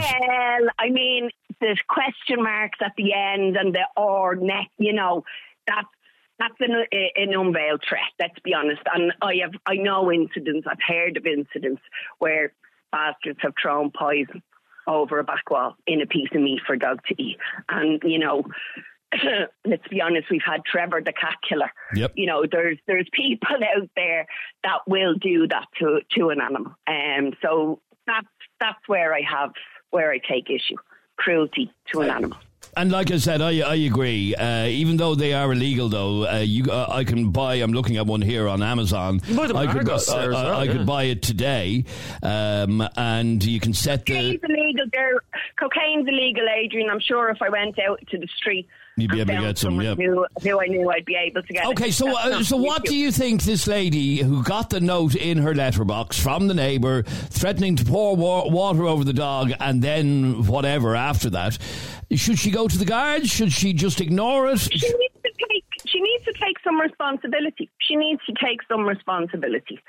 [0.78, 4.68] I mean, there's question marks at the end and the or neck.
[4.76, 5.24] You know,
[5.66, 5.88] that's
[6.38, 8.12] that's an, an unveiled threat.
[8.20, 8.82] Let's be honest.
[8.94, 10.66] And I have I know incidents.
[10.70, 11.80] I've heard of incidents
[12.18, 12.52] where
[12.90, 14.42] bastards have thrown poison
[14.86, 17.38] over a back wall in a piece of meat for a dog to eat.
[17.70, 18.44] And you know.
[19.64, 20.28] Let's be honest.
[20.30, 21.70] We've had Trevor the cat killer.
[21.94, 22.12] Yep.
[22.16, 24.26] You know, there's there's people out there
[24.64, 26.74] that will do that to to an animal.
[26.86, 28.26] Um, so that's
[28.60, 29.52] that's where I have
[29.90, 30.76] where I take issue.
[31.16, 32.38] Cruelty to an animal.
[32.74, 34.34] And like I said, I I agree.
[34.34, 37.56] Uh, even though they are illegal, though, uh, you uh, I can buy.
[37.56, 39.20] I'm looking at one here on Amazon.
[39.26, 40.72] You buy I could, Argos there as I- well, I yeah.
[40.72, 41.84] could buy it today,
[42.22, 44.14] um, and you can set the.
[44.14, 44.86] Cocaine's illegal.
[44.90, 45.20] There,
[45.60, 46.88] cocaine's illegal, Adrian.
[46.88, 49.80] I'm sure if I went out to the street, You'd be able to get some,
[49.80, 49.94] yeah.
[49.94, 51.66] Who, who I knew I'd be able to get.
[51.66, 51.94] Okay, it.
[51.94, 55.54] so uh, so what do you think this lady who got the note in her
[55.54, 60.94] letterbox from the neighbour threatening to pour wa- water over the dog and then whatever
[60.94, 61.56] after that?
[62.10, 63.30] Should she go to the guards?
[63.30, 64.58] Should she just ignore it?
[64.58, 65.64] She needs to take.
[65.86, 67.70] She needs to take some responsibility.
[67.78, 69.80] She needs to take some responsibility.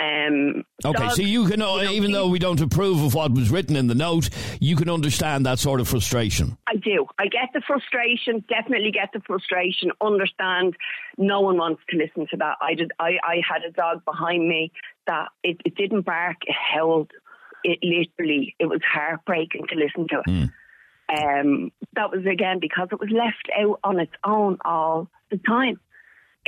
[0.00, 3.12] Um, Okay, dogs, so you can, uh, you know, even though we don't approve of
[3.12, 6.56] what was written in the note, you can understand that sort of frustration.
[6.66, 7.06] I do.
[7.18, 8.42] I get the frustration.
[8.48, 9.90] Definitely get the frustration.
[10.00, 10.74] Understand.
[11.18, 12.56] No one wants to listen to that.
[12.62, 12.92] I did.
[12.98, 14.72] I, I had a dog behind me
[15.06, 16.38] that it, it didn't bark.
[16.46, 17.10] It howled.
[17.62, 18.56] It literally.
[18.58, 20.50] It was heartbreaking to listen to it.
[21.14, 25.78] Um, that was again because it was left out on its own all the time.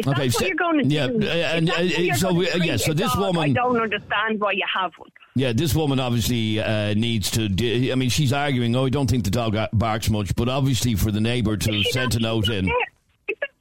[0.02, 2.32] If Okay, that's so- what you're going to do, uh, if and, uh, you're so
[2.32, 5.08] we- uh, yeah, so this dog, woman- I don't understand why you have one.
[5.34, 7.48] Yeah, this woman obviously uh, needs to.
[7.48, 10.94] De- I mean, she's arguing, oh, I don't think the dog barks much, but obviously
[10.94, 12.66] for the neighbour to send a note in.
[12.66, 12.74] there.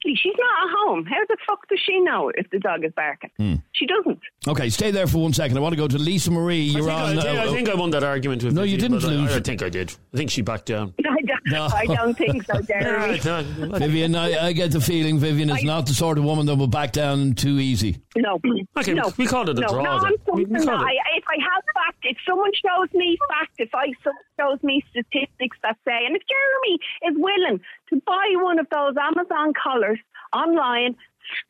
[0.04, 0.14] Exactly.
[0.22, 1.04] She's not at home.
[1.06, 3.30] How the fuck does she know if the dog is barking?
[3.36, 3.54] Hmm.
[3.72, 4.18] She doesn't.
[4.48, 5.56] Okay, stay there for one second.
[5.56, 6.60] I want to go to Lisa Marie.
[6.62, 7.08] You're I on.
[7.16, 9.08] think, I, think, uh, I think I won that argument with No, you didn't but
[9.10, 9.32] I- lose.
[9.36, 9.94] I, think I did.
[10.12, 10.94] I think she backed down.
[11.00, 11.68] I don't, No.
[11.72, 13.20] I don't think so, Jeremy.
[13.24, 16.46] Yeah, no, Vivian, I, I get the feeling Vivian is not the sort of woman
[16.46, 17.98] that will back down too easy.
[18.16, 18.40] No.
[18.74, 19.12] Okay, no.
[19.18, 19.90] we called it a no, draw No.
[19.90, 20.68] I'm We- we called.
[20.80, 24.82] I, if I have fact, if someone shows me fact, if I someone shows me
[24.90, 26.78] statistics that say, and if Jeremy
[27.10, 27.60] is willing
[27.92, 29.98] to buy one of those Amazon collars
[30.32, 30.96] online,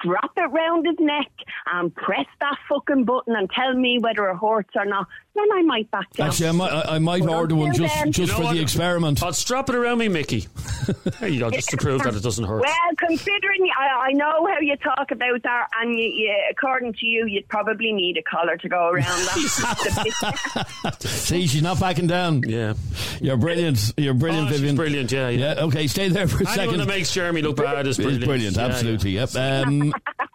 [0.01, 1.31] strap it round his neck
[1.73, 5.63] and press that fucking button and tell me whether it hurts or not, then I
[5.63, 6.29] might back down.
[6.29, 8.43] Actually, I might, I, I might Well, order one just, then- just You know for
[8.45, 8.55] what?
[8.55, 9.23] the experiment.
[9.23, 10.47] I'll strap it around me, Mickey.
[11.21, 12.61] there you go, just to prove that it doesn't hurt.
[12.63, 17.07] Well, considering I, I know how you talk about that, and you, you, according to
[17.07, 20.97] you, you'd probably need a collar to go around that.
[21.01, 22.43] See, she's not backing down.
[22.47, 22.75] yeah.
[23.21, 23.95] You're brilliant.
[23.97, 24.77] You're brilliant, Oh, she's Vivian.
[24.77, 25.55] brilliant, yeah, yeah.
[25.55, 26.79] Yeah, okay, stay there for a Anyone second.
[26.81, 28.25] that makes Jeremy look bad is It's brilliant.
[28.27, 29.11] brilliant, Yeah, absolutely.
[29.13, 29.27] yeah.
[29.33, 29.67] Yep.
[29.67, 29.72] Um,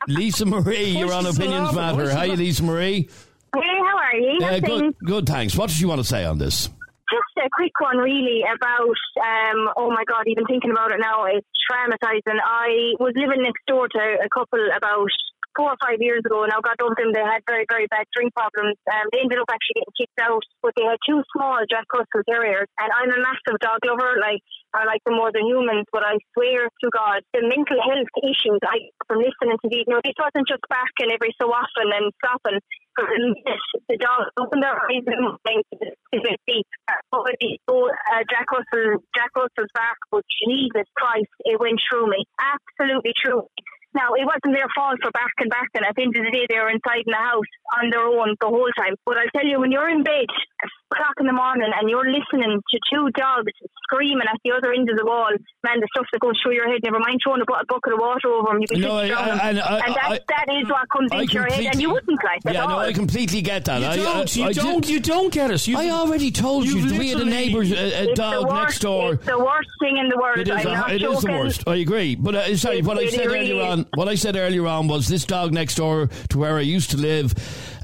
[0.08, 1.74] Lisa Marie, you're on Opinions.
[1.74, 2.10] Matter.
[2.12, 3.10] Hi, Lisa Marie.
[3.56, 4.38] Hey, how are you?
[4.44, 5.56] Uh, good, good, thanks.
[5.56, 6.70] What did you want to say on this?
[7.08, 11.24] Just a quick one, really, about, um, oh my God, even thinking about it now,
[11.24, 12.36] it's traumatizing.
[12.44, 15.08] I was living next door to a couple about
[15.56, 17.16] four or five years ago, and I got dumped in.
[17.16, 18.76] They had very, very bad drink problems.
[18.92, 22.28] Um, they ended up actually getting kicked out, but they had two small Jack Russell
[22.28, 24.44] Terriers, and I'm a massive dog lover, like,
[24.76, 28.60] I like them more than humans, but I swear to God, the mental health issues
[28.64, 32.12] I from listening to these, you know, this wasn't just barking every so often and
[32.20, 32.60] stopping.
[32.98, 36.68] The dog opened their eyes and went to the deep.
[37.14, 42.26] Oh, uh, Jack Russell, Jack Russell's bark, but Jesus Christ, it went through me.
[42.42, 43.46] Absolutely true.
[43.94, 46.32] Now, it wasn't their fault for back and back, and at the end of the
[46.32, 47.50] day, they were inside in the house
[47.82, 48.94] on their own the whole time.
[49.06, 50.28] But I'll tell you, when you're in bed
[50.64, 53.52] at o'clock in the morning and you're listening to two dogs
[53.84, 55.30] screaming at the other end of the wall,
[55.64, 57.94] man, the stuff that goes through your head, never mind throwing a, bu- a bucket
[57.94, 59.40] of water over them, you can No, I- drown I- them.
[59.44, 61.90] and I- and that, I- that is what comes I into your head, and you
[61.92, 62.80] wouldn't like that Yeah, at no, all.
[62.82, 63.82] I completely get that.
[63.82, 65.68] You I, don't, I, you I don't, you don't get it.
[65.68, 68.80] You, I already told you, we had a literally- neighbour's a, a dog worst, next
[68.80, 69.14] door.
[69.14, 70.38] It's the worst thing in the world.
[70.40, 71.38] It is, I'm a- not it is the joking.
[71.40, 71.64] worst.
[71.68, 72.16] I agree.
[72.16, 73.77] But uh, sorry, It- what I said really earlier is.
[73.78, 76.92] On, what I said earlier on was this dog next door to where I used
[76.92, 77.34] to live.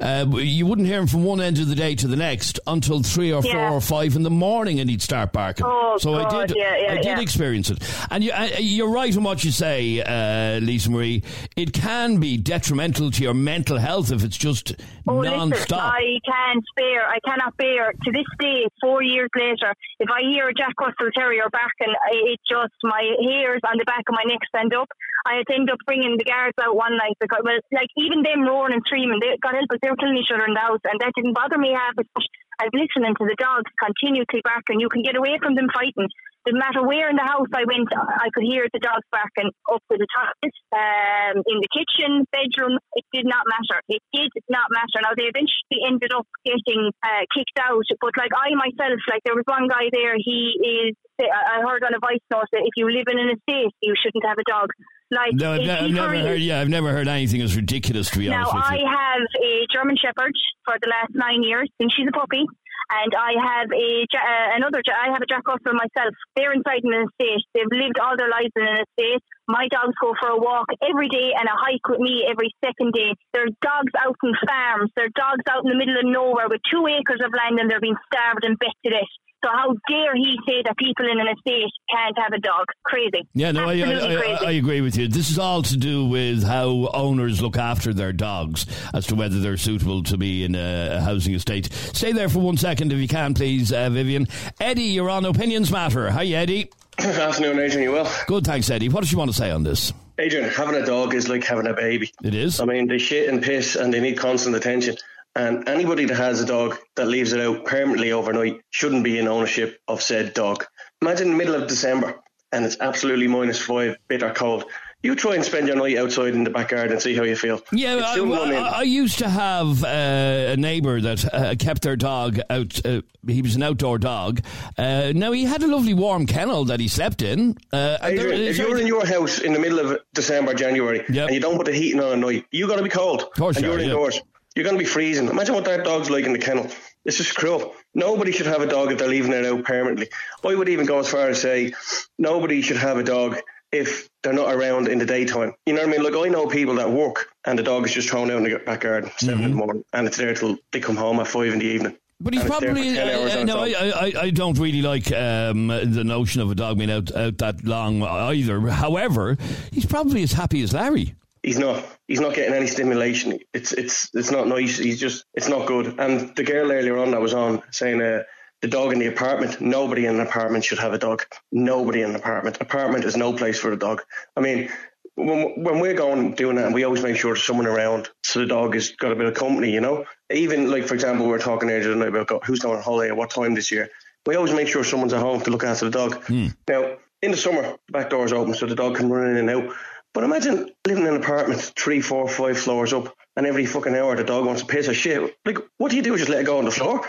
[0.02, 3.02] Uh, you wouldn't hear him from one end of the day to the next until
[3.02, 3.72] three or four Yeah.
[3.72, 5.66] or five in the morning, and he'd start barking.
[5.68, 7.80] Oh, so I did, yeah, yeah, I did experience it.
[8.12, 11.24] And you, uh, you're right in what you say, uh, Lisa Marie.
[11.56, 14.74] It can be detrimental to your mental health if it's just
[15.08, 15.94] Oh, non-stop.
[15.94, 20.48] I can't bear, I cannot bear, to this day, four years later, if I hear
[20.48, 24.24] a Jack Russell Terrier back and it just, my hairs on the back of my
[24.26, 24.88] neck stand up,
[25.26, 28.74] I end up bringing the guards out one night because, well, like, even them roaring
[28.74, 31.00] and screaming, they, God help us, they were killing each other in the house, and
[31.00, 32.28] that didn't bother me half as much
[32.62, 34.80] as listening to the dogs continuously barking.
[34.80, 36.10] You can get away from them fighting.
[36.43, 39.80] No matter where in the house I went, I could hear the dogs barking up
[39.88, 40.36] to the top,
[40.76, 42.76] um, in the kitchen, bedroom.
[43.00, 43.80] It did not matter.
[43.88, 45.00] It did not matter.
[45.00, 49.39] Now they eventually ended up getting uh, kicked out, but like I myself, like there
[49.39, 50.19] was one guy there.
[50.19, 51.00] He is.
[51.15, 53.96] I I heard on a voice note that if you live in an estate, you
[53.96, 54.67] shouldn't have a dog.
[55.13, 56.41] Like no, I've, I've never heard.
[56.41, 58.10] Yeah, I've never heard anything as ridiculous.
[58.12, 58.88] To be now, honest with I you.
[58.88, 60.34] have a German Shepherd
[60.65, 64.82] for the last nine years since she's a puppy, and I have a uh, another.
[64.89, 66.13] I have a Jack Russell myself.
[66.36, 67.45] They're inside in an estate.
[67.54, 69.21] They've lived all their lives in an estate.
[69.48, 72.94] My dogs go for a walk every day and a hike with me every second
[72.94, 73.12] day.
[73.34, 74.92] There's dogs out in farms.
[74.96, 77.70] There are dogs out in the middle of nowhere with two acres of land and
[77.70, 79.12] they're being starved and bet to death.
[79.44, 82.66] So how dare he say that people in an estate can't have a dog?
[82.86, 83.28] Crazy.
[83.34, 84.46] Yeah, no, I, I, I, crazy.
[84.46, 85.10] I agree with you.
[85.10, 89.42] This is all to do with how owners look after their dogs as to whether
[89.42, 91.74] they're suitable to be in a, a housing estate.
[91.74, 94.30] Stay there for one second if you can, please, uh, Vivian.
[94.62, 96.10] Eddie, you're on Opinions Matter.
[96.10, 96.70] Hi, Eddie.
[97.00, 97.84] Afternoon, Adrian.
[97.84, 98.12] You well?
[98.28, 98.90] Good, thanks, Eddie.
[98.90, 99.94] What did you want to say on this?
[100.20, 102.12] Adrian, having a dog is like having a baby.
[102.24, 102.60] It is.
[102.60, 104.98] I mean, they shit and piss and they need constant attention.
[105.36, 109.28] And anybody that has a dog that leaves it out permanently overnight shouldn't be in
[109.28, 110.66] ownership of said dog.
[111.02, 114.66] Imagine the middle of December and it's absolutely minus five, bitter cold.
[115.04, 117.62] You try and spend your night outside in the backyard and see how you feel.
[117.74, 118.58] Yeah, I, still one in.
[118.58, 122.80] I, I used to have uh, a neighbour that uh, kept their dog out.
[122.86, 124.39] Uh, he was an outdoor dog.
[124.78, 127.58] Uh, now he had a lovely warm kennel that he slept in.
[127.74, 131.28] Uh, and there- if you're in your house in the middle of December, January, Yep.
[131.28, 133.24] and you don't put the heating on at night, you got to be cold.
[133.24, 133.88] Of course and you you're yeah.
[133.88, 134.22] indoors.
[134.56, 135.28] You're going to be freezing.
[135.28, 136.70] Imagine what that dog's like in the kennel.
[137.06, 137.76] It's just cruel.
[137.94, 140.08] Nobody should have a dog if they're leaving it out permanently.
[140.46, 141.74] I would even go as far as say
[142.18, 143.38] nobody should have a dog
[143.74, 145.54] if they're not around in the daytime.
[145.66, 146.04] You know what I mean?
[146.04, 148.60] Like I know people that work and the dog is just thrown out in the
[148.60, 149.44] backyard 7 Mm-hmm.
[149.44, 151.98] in the morning and it's there till they come home at five in the evening.
[152.22, 153.60] But he's And it's there probably 10 uh, no.
[153.64, 153.68] I.
[154.06, 157.66] I, I don't really like um, the notion of a dog being out out that
[157.66, 158.62] long either.
[158.70, 159.38] However,
[159.72, 161.16] he's probably as happy as Larry.
[161.42, 163.40] he's not he's not getting any stimulation.
[163.54, 164.78] It's it's it's not nice.
[164.78, 166.00] He's just it's not good.
[166.00, 168.24] And the girl earlier on that was on saying uh,
[168.63, 169.60] the dog in the apartment.
[169.60, 171.23] Nobody in an apartment should have a dog.
[171.52, 172.58] Nobody in an apartment.
[172.62, 174.02] Apartment is no place for a dog.
[174.36, 174.69] I mean.
[175.15, 178.47] When, when we're going doing that, we always make sure there's someone around so the
[178.47, 180.06] dog has got a bit of company, you know.
[180.32, 183.17] Even like for example, we were talking earlier tonight about who's going on holiday at
[183.17, 183.89] what time this year.
[184.26, 186.23] We always make sure someone's at home to look after the dog.
[186.23, 186.47] Hmm.
[186.67, 189.49] Now, in the summer, the back door's open so the dog can run in and
[189.52, 189.76] out.
[190.15, 194.15] But imagine living in an apartment three, four, five floors up, and every fucking hour
[194.15, 195.36] the dog wants to piss or shit.
[195.45, 196.17] Like, what do you do?
[196.17, 197.06] Just let it go on the floor?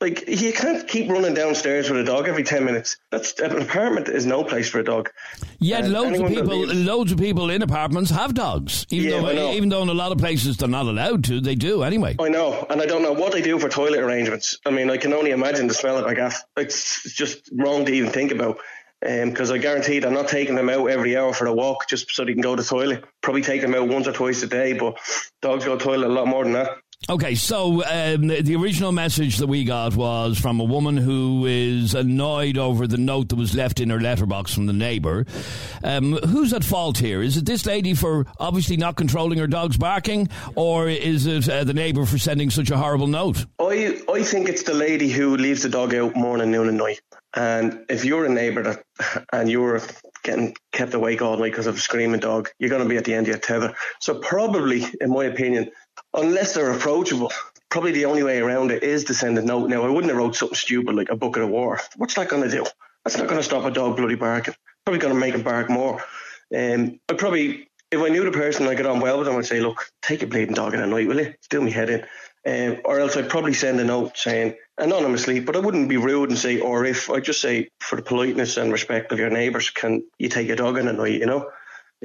[0.00, 2.98] Like, you can't keep running downstairs with a dog every ten minutes.
[3.10, 5.10] That's an apartment is no place for a dog.
[5.58, 8.86] Yet And loads of people, loads of people in apartments have dogs.
[8.90, 11.40] Even Yeah, I though, even though in a lot of places they're not allowed to,
[11.40, 12.14] they do anyway.
[12.20, 14.58] I know, and I don't know what they do for toilet arrangements.
[14.64, 16.44] I mean, I can only imagine the smell of a gaff.
[16.56, 18.58] It's it's just wrong to even think about.
[19.04, 22.10] Um, because I guarantee they're not taking them out every hour for a walk just
[22.10, 23.04] so they can go to the toilet.
[23.20, 24.98] Probably take them out once or twice a day, but
[25.40, 26.78] dogs go to the toilet a lot more than that.
[27.08, 31.94] Okay, so um, the original message that we got was from a woman who is
[31.94, 35.24] annoyed over the note that was left in her letterbox from the neighbour.
[35.84, 37.22] Um, who's at fault here?
[37.22, 41.62] Is it this lady for obviously not controlling her dog's barking, or is it uh,
[41.62, 43.46] the neighbour for sending such a horrible note?
[43.60, 47.00] I I think it's the lady who leaves the dog out morning, noon, and night.
[47.34, 49.80] And if you're a neighbour that and you're
[50.24, 53.04] getting kept awake all night because of a screaming dog, you're going to be at
[53.04, 53.74] the end of your tether.
[54.00, 55.70] So probably, in my opinion,
[56.14, 57.32] unless they're approachable,
[57.68, 59.68] probably the only way around it is to send a note.
[59.68, 61.80] Now, I wouldn't have wrote something stupid like a bucket of water.
[61.96, 62.66] What's that going to do?
[63.04, 64.54] That's not going to stop a dog bloody barking.
[64.84, 66.02] Probably going to make him bark more.
[66.54, 69.46] Um, I'd probably if I knew the person I got on well with them, I'd
[69.46, 71.34] say, look, take a bleeding dog in a night, will you?
[71.48, 72.04] Do me head in.
[72.46, 76.30] Um, or else I'd probably send a note saying anonymously, but I wouldn't be rude
[76.30, 79.70] and say, or if I'd just say, for the politeness and respect of your neighbours,
[79.70, 81.50] can you take a dog in a night, you know?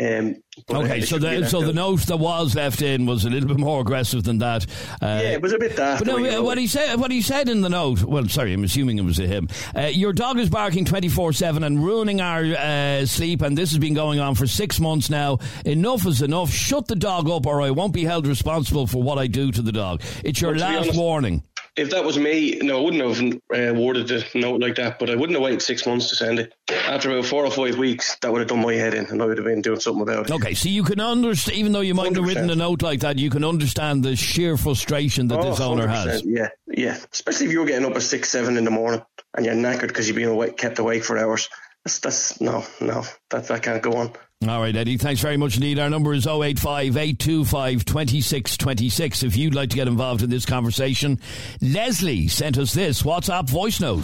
[0.01, 0.38] Um,
[0.71, 3.82] okay, so the so the note that was left in was a little bit more
[3.82, 4.65] aggressive than that.
[4.99, 5.99] Uh, yeah, it was a bit that.
[5.99, 8.01] But no, what he said, what he said in the note.
[8.01, 9.49] Well, sorry, I'm assuming it was a him.
[9.75, 13.77] Uh, your dog is barking 24 seven and ruining our uh, sleep, and this has
[13.77, 15.38] been going on for six months now.
[15.63, 16.49] Enough is enough.
[16.49, 19.62] Shut the dog up, or I won't be held responsible for what I do to
[19.62, 20.01] the dog.
[20.23, 21.43] It's your well, last warning
[21.75, 25.09] if that was me, no, I wouldn't have uh, worded a note like that, but
[25.09, 26.53] I wouldn't have waited six months to send it.
[26.69, 29.25] After about four or five weeks, that would have done my head in, and I
[29.25, 30.33] would have been doing something about it.
[30.33, 32.15] Okay, so you can understand, even though you might 100%.
[32.15, 35.59] have written a note like that, you can understand the sheer frustration that oh, this
[35.59, 36.23] owner has.
[36.23, 36.97] Yeah, yeah.
[37.12, 39.01] Especially if you're getting up at six, seven in the morning
[39.36, 41.49] and you're knackered because you've been awake, kept awake for hours.
[41.83, 44.13] That's, that's no, no, that, that can't go on.
[44.49, 44.97] All right, Eddie.
[44.97, 45.79] Thanks very much indeed.
[45.79, 49.23] Our number is 085 825 2626.
[49.23, 51.19] If you'd like to get involved in this conversation,
[51.62, 54.03] Leslie sent us this WhatsApp voice note.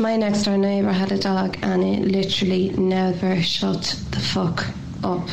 [0.00, 4.66] My next door neighbour had a dog and it literally never shut the fuck
[5.02, 5.28] up.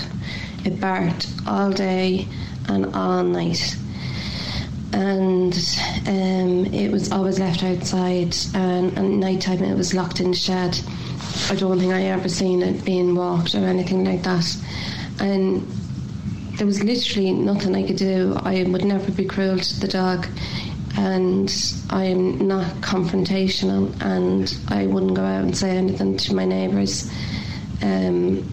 [0.65, 2.27] It barked all day
[2.67, 3.77] and all night.
[4.93, 5.53] And
[6.07, 10.37] um, it was always left outside, and at night time it was locked in the
[10.37, 10.79] shed
[11.49, 14.57] I don't think I ever seen it being walked or anything like that.
[15.19, 15.67] And
[16.57, 18.37] there was literally nothing I could do.
[18.43, 20.27] I would never be cruel to the dog,
[20.97, 21.49] and
[21.89, 27.09] I am not confrontational, and I wouldn't go out and say anything to my neighbours.
[27.81, 28.43] Um,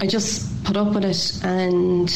[0.00, 2.08] I just put up with it, and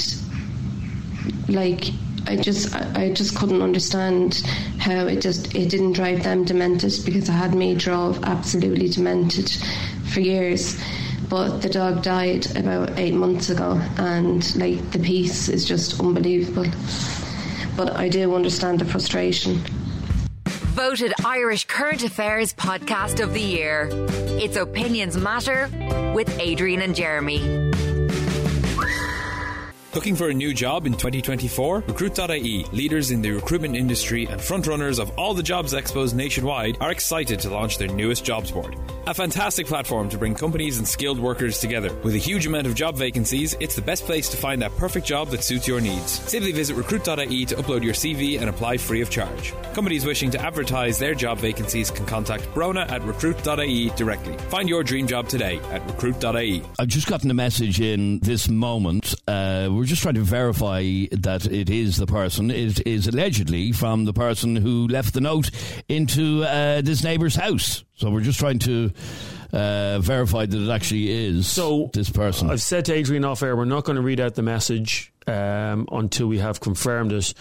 [1.48, 1.92] like
[2.32, 4.42] I just I just couldn't understand
[4.78, 9.50] how it just it didn't drive them demented because I had me drove absolutely demented
[10.10, 10.82] for years.
[11.28, 16.64] But the dog died about eight months ago, and like the peace is just unbelievable.
[17.76, 19.60] But I do understand the frustration.
[20.46, 23.90] Voted Irish Current Affairs Podcast of the Year.
[24.40, 25.68] It's Opinions Matter
[26.14, 27.62] with Adrian and Jeremy.
[29.94, 31.85] Looking for a new job in 2024?
[31.87, 36.90] Recruit.ie, leaders in the recruitment industry and frontrunners of all the jobs expos nationwide, are
[36.90, 38.74] excited to launch their newest jobs board.
[39.07, 41.92] A fantastic platform to bring companies and skilled workers together.
[42.05, 45.07] With a huge amount of job vacancies, it's the best place to find that perfect
[45.07, 46.12] job that suits your needs.
[46.12, 49.52] Simply visit recruit.ie to upload your CV and apply free of charge.
[49.74, 54.38] Companies wishing to advertise their job vacancies can contact Brona at recruit.ie directly.
[54.48, 56.62] Find your dream job today at recruit.ie.
[56.78, 59.14] I've just gotten a message in this moment.
[59.28, 62.52] Uh, we're just trying to verify that it is the person.
[62.52, 65.50] It is allegedly from the person who left the note
[65.88, 67.82] into uh, this neighbour's house.
[67.96, 68.92] So we're just trying to
[69.52, 72.48] uh, verify that it actually is so this person.
[72.48, 75.88] I've said to Adrian off air, we're not going to read out the message um,
[75.90, 77.34] until we have confirmed it.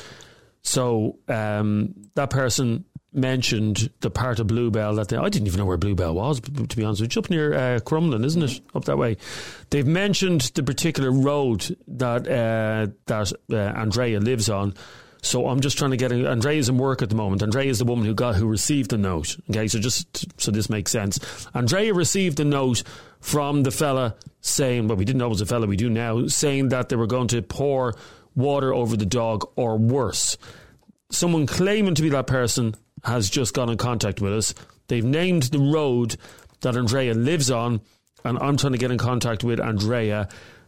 [0.63, 5.65] So um, that person mentioned the part of Bluebell that they, I didn't even know
[5.65, 7.21] where Bluebell was, to be honest with you.
[7.21, 8.61] Up near uh, Crumlin, isn't it?
[8.73, 9.17] Up that way.
[9.69, 14.73] They've mentioned the particular road that uh, that uh, Andrea lives on.
[15.23, 17.43] So I'm just trying to get Andrea's in work at the moment.
[17.43, 19.37] Andrea is the woman who got who received the note.
[19.49, 21.47] Okay, so just so this makes sense.
[21.53, 22.81] Andrea received the note
[23.19, 26.25] from the fella saying, well, we didn't know it was a fella, we do now,
[26.25, 27.93] saying that they were going to pour
[28.35, 30.37] water over the dog or worse.
[31.11, 34.53] Someone claiming to be that person has just got in contact with us.
[34.87, 36.17] They've named the road
[36.61, 37.81] that Andrea lives on,
[38.23, 40.27] and I'm trying to get in contact with Andrea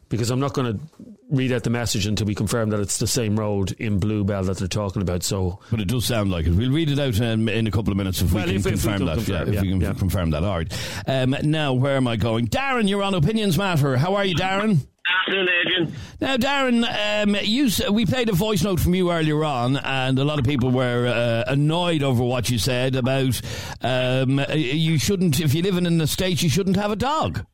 [0.10, 0.84] because I'm not going to
[1.30, 4.58] read out the message until we confirm that it's the same road in Bluebell that
[4.58, 5.24] they're talking about.
[5.24, 6.52] So, but it does sound like it.
[6.52, 8.64] We'll read it out in, in a couple of minutes if well, we can if,
[8.64, 9.16] confirm if that.
[9.16, 9.94] Confirm, yeah, yeah, if we can yeah.
[9.94, 10.44] confirm that.
[10.44, 11.04] All right.
[11.08, 12.48] Um, now, where am I going?
[12.48, 13.98] Darren, you're on Opinions Matter.
[13.98, 14.86] How are you, Darren?
[15.04, 15.96] Afternoon, Adrian.
[16.22, 20.24] Now, Darren, um, you, we played a voice note from you earlier on, and a
[20.24, 23.40] lot of people were uh, annoyed over what you said about
[23.82, 27.46] um, you shouldn't, if you're living in the States, you shouldn't have a dog.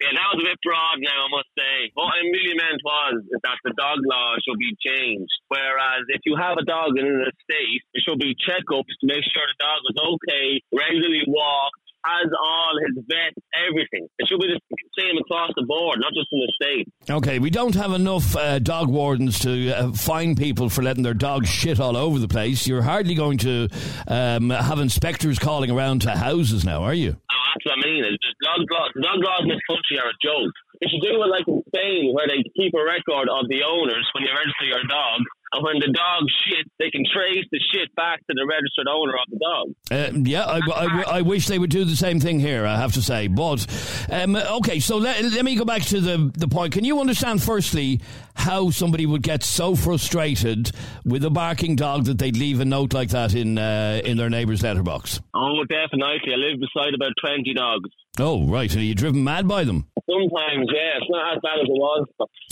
[0.00, 1.88] Yeah, that was a bit broad now, I must say.
[1.96, 5.32] What I really meant was that the dog law should be changed.
[5.48, 9.24] Whereas if you have a dog in an estate, there should be checkups to make
[9.24, 13.34] sure the dog is okay, regularly walked, has all his vet,
[13.68, 14.08] everything.
[14.18, 14.60] It should be the
[14.98, 16.88] same across the board, not just in the state.
[17.10, 21.14] Okay, we don't have enough uh, dog wardens to uh, fine people for letting their
[21.14, 22.66] dogs shit all over the place.
[22.66, 23.68] You're hardly going to
[24.08, 27.16] um, have inspectors calling around to houses now, are you?
[27.16, 28.04] Oh, that's what I mean.
[28.42, 30.52] Dog laws, dog laws in this country are a joke.
[30.80, 34.04] They should do it like in Spain, where they keep a record of the owners
[34.12, 37.94] when you register your dog And when the dog shit, they can trace the shit
[37.94, 39.66] back to the registered owner of the dog.
[39.90, 42.92] Uh, yeah, I, I, I, wish they would do the same thing here, I have
[42.94, 43.28] to say.
[43.28, 43.66] But,
[44.10, 46.72] um, okay, so let, let me go back to the, the point.
[46.72, 48.00] Can you understand, firstly,
[48.34, 50.72] how somebody would get so frustrated
[51.04, 54.30] with a barking dog that they'd leave a note like that in, uh, in their
[54.30, 55.20] neighbour's letterbox?
[55.32, 56.32] Oh, definitely.
[56.32, 57.90] I live beside about 20 dogs.
[58.18, 58.70] Oh, right.
[58.70, 59.86] And are you driven mad by them?
[60.10, 60.98] Sometimes, yeah.
[60.98, 62.06] It's not as bad as it was.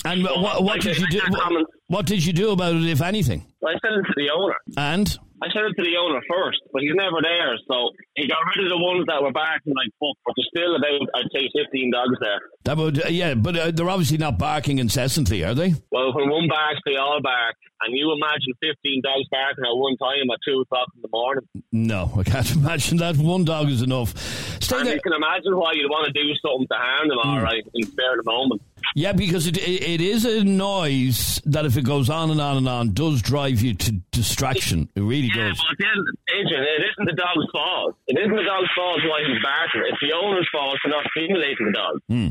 [0.05, 1.19] And what, what did you do?
[1.29, 3.45] What, what did you do about it, if anything?
[3.63, 4.55] I sent it to the owner.
[4.77, 5.17] And?
[5.43, 7.57] I sent it to the owner first, but he's never there.
[7.67, 10.75] So he got rid of the ones that were barking like fuck, but there's still
[10.75, 12.39] about, I'd say, 15 dogs there.
[12.63, 15.75] That would, uh, yeah, but uh, they're obviously not barking incessantly, are they?
[15.91, 17.55] Well, when one barks, they all bark.
[17.81, 21.45] And you imagine 15 dogs barking at one time at 2 o'clock in the morning?
[21.71, 23.17] No, I can't imagine that.
[23.17, 24.15] One dog is enough.
[24.63, 24.95] Stay and there.
[24.95, 27.25] you can imagine why you'd want to do something to harm them, mm.
[27.25, 28.61] all right, in spare the moment.
[28.95, 32.57] Yeah, because it, it, it is a noise that if it goes on and on
[32.57, 34.89] and on does drive you to distraction.
[34.95, 35.63] It really yeah, does.
[35.69, 37.95] But then, Adrian, it isn't the dog's fault.
[38.07, 39.83] It isn't the dog's fault why he's barking.
[39.89, 41.99] It's the owner's fault for not stimulating the dog.
[42.07, 42.27] Hmm.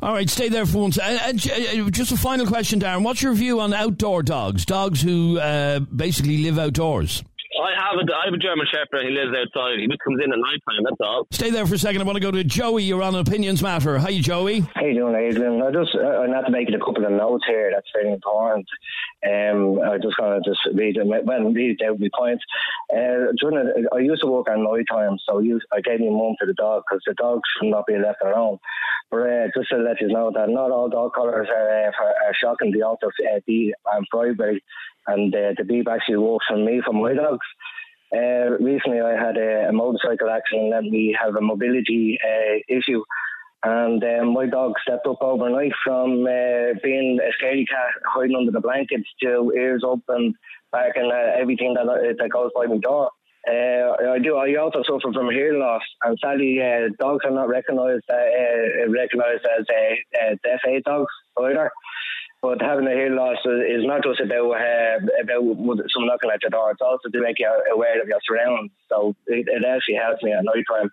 [0.00, 1.50] All right, stay there for one second.
[1.50, 3.02] Uh, just a final question, Darren.
[3.02, 4.64] What's your view on outdoor dogs?
[4.64, 7.24] Dogs who uh, basically live outdoors?
[7.58, 9.02] I have a, I have a German Shepherd.
[9.04, 9.80] He lives outside.
[9.80, 10.82] He just comes in at night time.
[10.84, 11.26] That's all.
[11.32, 12.00] Stay there for a second.
[12.00, 12.84] I want to go to Joey.
[12.84, 13.98] You're on Opinions Matter.
[13.98, 14.60] Hi, Joey.
[14.60, 15.60] How you doing, Adrian?
[15.62, 17.70] I just uh, I not to make it a couple of notes here.
[17.74, 18.66] That's very important.
[19.26, 21.08] Um, I just going to just read them.
[21.08, 22.44] Well, read out my points.
[22.92, 26.00] Uh, during a, I used to work on night time, so I, used, I gave
[26.00, 28.58] me a mum to the dog because the dogs should not be left alone.
[29.10, 32.34] But uh, just to let you know that not all dog collars are, uh, are
[32.40, 32.72] shocking.
[32.72, 34.60] The also uh, bee and Friday
[35.08, 37.46] and uh, the beep actually works for me for my dogs.
[38.14, 43.02] Uh, recently, I had a, a, motorcycle accident and we have a mobility uh, issue.
[43.64, 48.52] And uh, my dog stepped up overnight from uh, being a scaredy cat hiding under
[48.52, 50.34] the blankets to ears up and
[50.72, 51.84] back and everything that
[52.18, 53.10] that goes by my door.
[53.48, 54.36] Uh, I do.
[54.36, 59.46] I also suffer from hearing loss, and sadly, uh, dogs are not recognised uh, recognised
[59.58, 61.70] as uh, deaf aid dogs either.
[62.40, 65.42] But having a hearing loss is not just about uh, about
[65.90, 66.70] someone knocking at your door.
[66.70, 68.70] It's also to make you aware of your surroundings.
[68.88, 70.90] So it, it actually helps me at night time.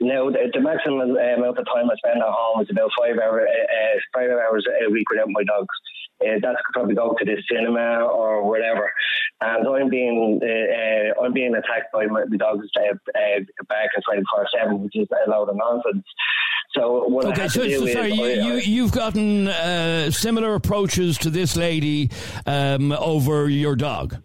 [0.00, 3.46] Now, the, the, maximum amount of time I spend at home is about five hours
[3.46, 5.70] uh, five hours a week without my dogs.
[6.18, 8.92] Uh, that's probably go to the cinema or whatever.
[9.40, 13.90] And I'm being uh, uh I'm being attacked by my, my dogs uh, uh, back
[13.96, 16.06] at twenty four seven, which is a load of nonsense.
[16.74, 21.56] So what okay, so, so sorry, you, you have gotten uh, similar approaches to this
[21.56, 22.10] lady
[22.46, 24.16] um, over your dog.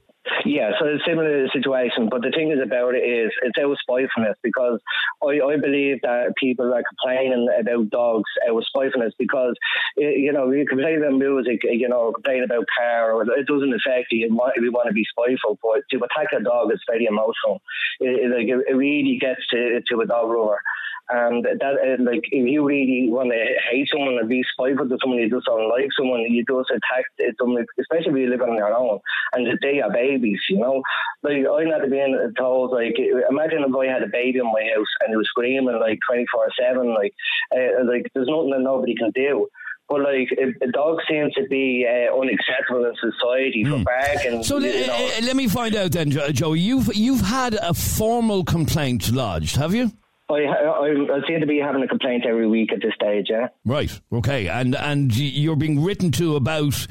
[0.45, 2.07] Yeah, so it's a similar situation.
[2.09, 4.79] But the thing is about it is it's out of spitefulness because
[5.21, 9.55] I, I believe that people are complaining about dogs out of spitefulness because,
[9.97, 14.07] you know, you complain about music, you know, complain about car, or it doesn't affect
[14.11, 14.29] you.
[14.59, 17.61] We want to be spiteful, but to attack a dog is very emotional.
[17.99, 20.61] It, it, it really gets to, to a dog lover.
[21.09, 23.39] And that, uh, like, if you really want to
[23.71, 27.05] hate someone and be spiteful to someone you just don't like someone, you just attack
[27.17, 28.99] them, especially if you live on your own
[29.33, 30.83] and they are babies, you know.
[31.23, 32.95] Like, I'm not being told, like,
[33.29, 36.47] imagine if I had a baby in my house and he was screaming like 24
[36.59, 37.13] 7, like,
[37.55, 39.47] uh, like, there's nothing that nobody can do.
[39.89, 40.27] But like
[40.61, 43.69] a dog seems to be uh, unacceptable in society mm.
[43.69, 43.83] for hmm.
[43.83, 44.43] barking.
[44.43, 44.93] So you know.
[44.93, 46.51] uh, let me find out then, Joe.
[46.51, 49.93] You've you've had a formal complaint lodged, have you?
[50.30, 53.47] I, I, I seem to be having a complaint every week at this stage, yeah.
[53.65, 54.47] Right, okay.
[54.47, 56.86] And and you're being written to about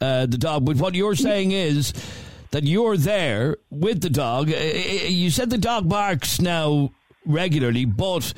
[0.00, 1.92] uh, the dog, but what you're saying is
[2.52, 4.50] that you're there with the dog.
[4.50, 6.92] You said the dog barks now
[7.24, 8.32] regularly, but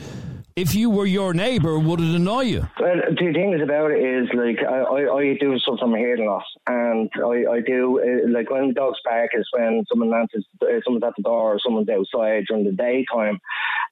[0.57, 2.69] if you were your neighbour, would it annoy you?
[2.81, 6.27] Well, the thing is about it is like I, I, I do suffer from hearing
[6.27, 10.45] loss, and I, I do uh, like when the dogs bark is when someone answers,
[10.63, 13.39] uh, someone's at the door or someone's outside during the daytime,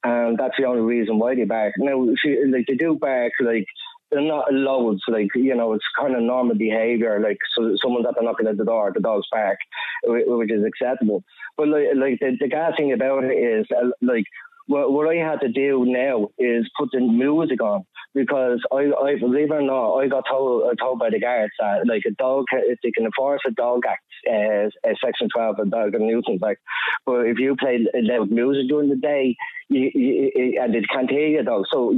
[0.06, 1.74] and that's the only reason why they bark.
[1.78, 3.66] Now, like they do bark like
[4.10, 5.02] they're not loads.
[5.08, 7.20] Like you know, it's kind of normal behaviour.
[7.20, 9.58] Like so, someone's at the knocking at the door, the dog's bark,
[10.04, 11.24] which is acceptable.
[11.56, 14.26] But like, like the, the gas thing about it is uh, like
[14.66, 19.18] what, what I had to do now is put the music on because I, I
[19.20, 22.12] believe it or not, I got told uh, told by the guards that like a
[22.12, 26.06] dog, if they can enforce a dog act, uh, uh, section twelve of dog and
[26.06, 26.60] nuisance act,
[27.04, 29.36] but if you play loud music during the day,
[29.68, 31.64] you, you, and it can't hear your dog.
[31.70, 31.94] So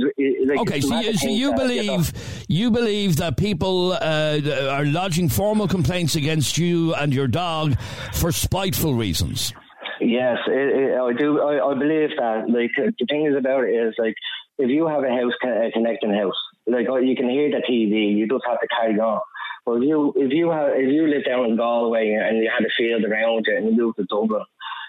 [0.47, 2.13] like, okay, so you, so you believe
[2.49, 4.41] you believe that people uh,
[4.71, 7.79] are lodging formal complaints against you and your dog
[8.13, 9.53] for spiteful reasons.
[10.01, 11.41] Yes, it, it, I do.
[11.41, 12.49] I, I, believe that.
[12.49, 14.15] Like the thing is about it is like
[14.59, 16.37] if you have a house a connecting house,
[16.67, 19.21] like you can hear the TV, you just have to carry on.
[19.65, 22.65] But if you if you have if you live down in Galway and you had
[22.65, 24.45] a field around it and you moved to Dublin,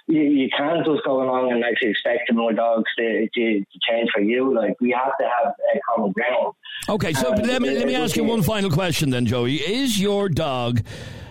[0.09, 3.79] you, you can't just go along and actually expect the more dogs to, to, to
[3.87, 4.53] change for you.
[4.53, 6.53] Like we have to have a common ground.
[6.89, 9.55] Okay, so Um, let me let me ask you one final question then, Joey.
[9.55, 10.81] Is your dog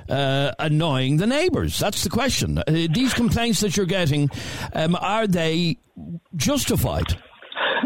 [0.08, 1.78] uh, annoying the neighbours?
[1.78, 2.58] That's the question.
[2.58, 4.30] Uh, these complaints that you're getting,
[4.74, 5.78] um, are they
[6.36, 7.18] justified?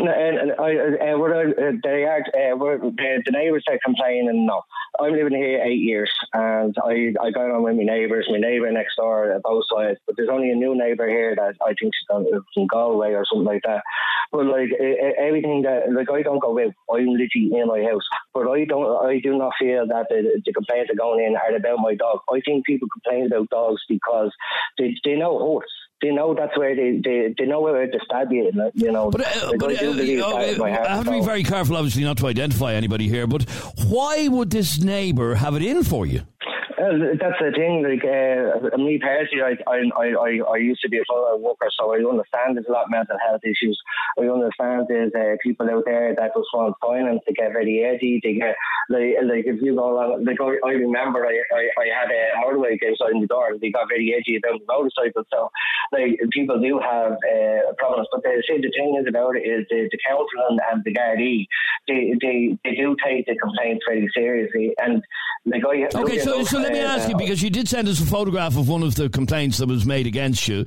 [0.09, 4.47] And, I, uh, what uh, they are, uh, the, neighbours are complaining.
[4.47, 4.63] No,
[4.99, 8.27] I'm living here eight years, and I I got on with my neighbours.
[8.31, 11.55] My neighbour next door, uh, both sides, but there's only a new neighbour here that
[11.65, 13.83] I think she's gone from Galway or something like that.
[14.33, 16.75] But like uh, everything that like I don't go out.
[16.91, 19.07] I'm literally in my house, but I don't.
[19.07, 22.21] I do not feel that the, the complaints are going in are about my dog.
[22.31, 24.33] I think people complain about dogs because
[24.79, 25.73] they they know hurts.
[26.03, 29.11] They know that's where they, they, they know where to stab you, you know.
[29.11, 31.45] But, uh, but I uh, uh, that in my heart I have to be very
[31.45, 33.29] careful, obviously, not to identify anybody here.
[33.29, 33.49] But
[33.87, 36.23] why would this neighbour have it in for you?
[36.83, 37.87] Well, that's the thing.
[37.87, 41.95] Like uh, me personally, I, I I I used to be a fellow worker, so
[41.95, 43.79] I understand there's a lot of mental health issues.
[44.19, 48.19] I understand there's uh, people out there that just want finance to get very edgy.
[48.23, 48.57] They get
[48.91, 52.35] like like if you go along, like I, I remember I, I I had a
[52.43, 55.23] motorbike in the door, they got very edgy about the motorcycle.
[55.31, 55.51] So
[55.93, 59.67] like people do have uh, problems, but they say the thing is about it is
[59.71, 61.47] the, the council and, and the Gardaí,
[61.87, 65.03] they, they they do take the complaints very seriously, and
[65.47, 68.07] like I Okay, so, so let me ask you, because you did send us a
[68.07, 70.65] photograph of one of the complaints that was made against you.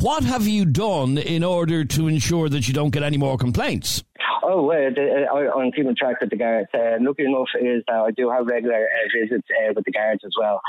[0.00, 4.04] What have you done in order to ensure that you don't get any more complaints?
[4.42, 6.68] Oh, well, the, uh, I- I'm keeping track with the guards.
[6.74, 10.22] Uh, lucky enough is that I do have regular uh, visits uh, with the guards
[10.24, 10.60] as well.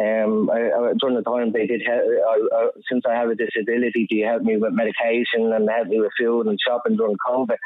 [0.00, 2.02] Um, I, I, during the time they did help,
[2.52, 6.12] I, since I have a disability, they helped me with medication and helped me with
[6.18, 7.56] food and shopping during COVID,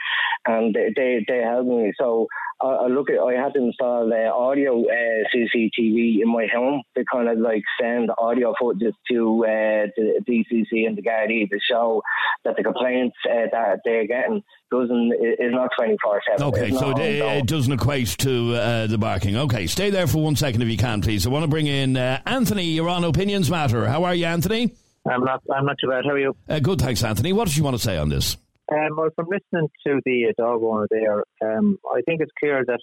[0.46, 1.92] and they they, helped me.
[1.98, 2.26] So
[2.60, 7.04] I, look at I had to install uh, audio uh, CCTV in my home to
[7.12, 12.02] kind of like send audio footage to uh, the DCC and the Gardaí to show
[12.44, 16.46] that the complaints uh, that they're getting doesn't is not twenty four seven.
[16.48, 19.36] Okay, so it, it doesn't equate to uh, the barking.
[19.36, 21.26] Okay, stay there for one second if you can, please.
[21.26, 22.64] I want to bring in uh, Anthony.
[22.64, 23.86] You're on Opinions Matter.
[23.86, 24.74] How are you, Anthony?
[25.10, 25.42] I'm not.
[25.52, 26.04] I'm not too bad.
[26.04, 26.36] How are you?
[26.48, 27.32] Uh, good, thanks, Anthony.
[27.32, 28.36] What did you want to say on this?
[28.70, 32.64] Um, well, from listening to the uh, dog owner there, um, I think it's clear
[32.66, 32.80] that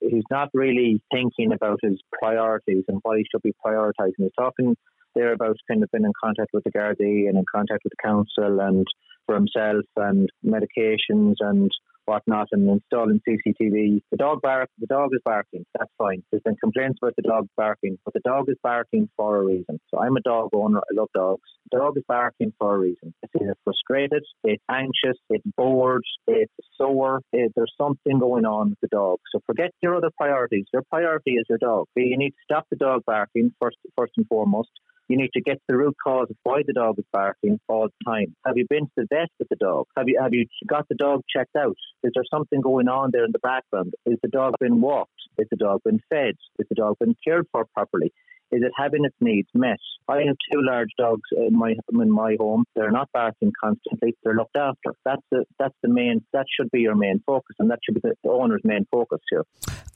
[0.00, 4.12] he's not really thinking about his priorities and what he should be prioritising.
[4.18, 4.76] He's talking
[5.14, 8.02] there about kind of being in contact with the Gardaí and in contact with the
[8.08, 8.86] council and
[9.26, 11.70] for himself and medications and
[12.06, 14.02] whatnot and installing CCTV.
[14.10, 15.64] The dog bark, the dog is barking.
[15.78, 16.22] That's fine.
[16.30, 19.80] There's been complaints about the dog barking, but the dog is barking for a reason.
[19.88, 20.78] So I'm a dog owner.
[20.78, 21.42] I love dogs.
[21.72, 23.14] The dog is barking for a reason.
[23.22, 27.20] It's either frustrated, it's anxious, it's bored, it's sore.
[27.32, 29.18] It, there's something going on with the dog.
[29.32, 30.66] So forget your other priorities.
[30.72, 31.86] Your priority is your dog.
[31.96, 34.70] You need to stop the dog barking first, first and foremost.
[35.08, 37.88] You need to get to the root cause of why the dog is barking all
[37.88, 38.34] the time.
[38.46, 39.86] Have you been to the vet with the dog?
[39.96, 41.76] Have you have you got the dog checked out?
[42.02, 43.92] Is there something going on there in the background?
[44.06, 45.10] Is the dog been walked?
[45.38, 46.36] Is the dog been fed?
[46.58, 48.12] Is the dog been cared for properly?
[48.54, 49.78] Is it having its needs met?
[50.08, 52.64] I have two large dogs in my in my home.
[52.76, 54.14] They're not barking constantly.
[54.22, 54.92] They're looked after.
[55.04, 56.24] That's the that's the main.
[56.32, 59.44] That should be your main focus, and that should be the owner's main focus here.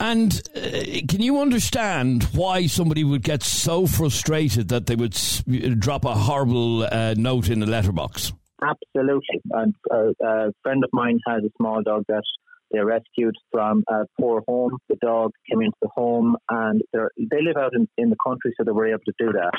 [0.00, 0.60] And uh,
[1.08, 5.44] can you understand why somebody would get so frustrated that they would s-
[5.78, 8.32] drop a horrible uh, note in the letterbox?
[8.62, 9.40] Absolutely.
[9.52, 12.24] And uh, a friend of mine has a small dog that
[12.70, 14.78] they rescued from a poor home.
[14.88, 18.52] The dog came into the home and they're, they live out in, in the country,
[18.56, 19.52] so they were able to do that.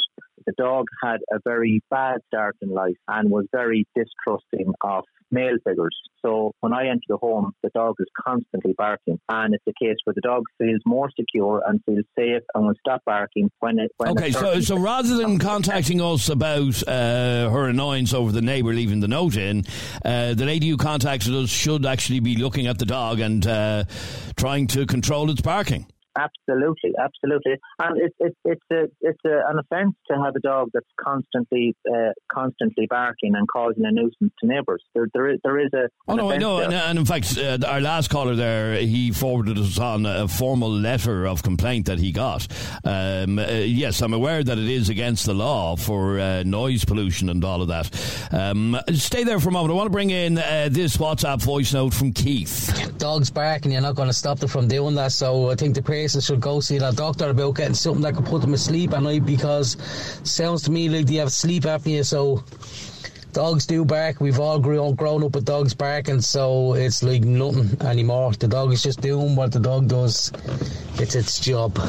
[0.45, 5.57] The dog had a very bad start in life and was very distrusting of male
[5.65, 5.95] figures.
[6.25, 9.19] So when I enter the home, the dog is constantly barking.
[9.29, 12.73] And it's a case where the dog feels more secure and feels safe and will
[12.79, 17.67] stop barking when it when Okay, so so rather than contacting us about uh, her
[17.67, 19.63] annoyance over the neighbour leaving the note in,
[20.03, 23.83] uh, the lady who contacted us should actually be looking at the dog and uh,
[24.35, 25.85] trying to control its barking.
[26.17, 30.69] Absolutely, absolutely, and it's it's it's a it's a, an offence to have a dog
[30.73, 34.83] that's constantly uh, constantly barking and causing a nuisance to neighbours.
[34.95, 37.59] There there is there is a Oh no, I know, and, and in fact, uh,
[37.67, 42.11] our last caller there, he forwarded us on a formal letter of complaint that he
[42.11, 42.47] got.
[42.83, 47.29] Um, uh, yes, I'm aware that it is against the law for uh, noise pollution
[47.29, 48.29] and all of that.
[48.31, 49.71] Um, stay there for a moment.
[49.71, 52.95] I want to bring in uh, this WhatsApp voice note from Keith.
[52.97, 55.11] Dogs barking, you're not going to stop them from doing that.
[55.11, 58.23] So I think the person should go see a doctor about getting something that can
[58.23, 59.77] put them asleep at night because
[60.23, 62.03] sounds to me like they have sleep apnea.
[62.03, 62.43] So
[63.31, 64.19] dogs do bark.
[64.19, 68.31] We've all grown, grown up with dogs barking, so it's like nothing anymore.
[68.31, 70.31] The dog is just doing what the dog does.
[70.95, 71.79] It's its job.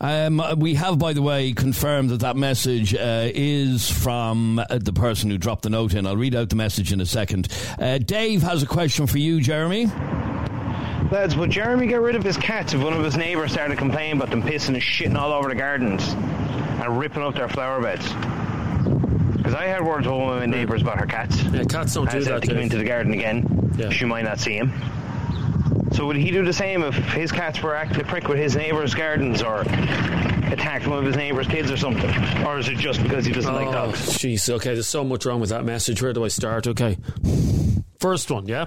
[0.00, 4.94] Um, we have, by the way, confirmed that that message uh, is from uh, the
[4.94, 6.06] person who dropped the note in.
[6.06, 7.48] I'll read out the message in a second.
[7.78, 9.88] Uh, Dave has a question for you, Jeremy.
[11.10, 14.16] Lads, would Jeremy get rid of his cats if one of his neighbours started complaining
[14.18, 18.06] about them pissing and shitting all over the gardens and ripping up their flower beds?
[19.36, 21.40] Because I had words with one of my neighbours about her cats.
[21.44, 22.64] Yeah, cats don't I do said that, to come Dave.
[22.64, 23.90] into the garden again.
[23.90, 24.72] She might not see him.
[25.92, 28.54] So would he do the same if his cats were acting a prick with his
[28.54, 32.10] neighbours' gardens or attacked one of his neighbours' kids or something?
[32.44, 34.00] Or is it just because he doesn't like Oh, dogs?
[34.18, 34.48] jeez.
[34.50, 36.02] Okay, there's so much wrong with that message.
[36.02, 36.66] Where do I start?
[36.66, 36.98] Okay.
[37.98, 38.66] First one, yeah?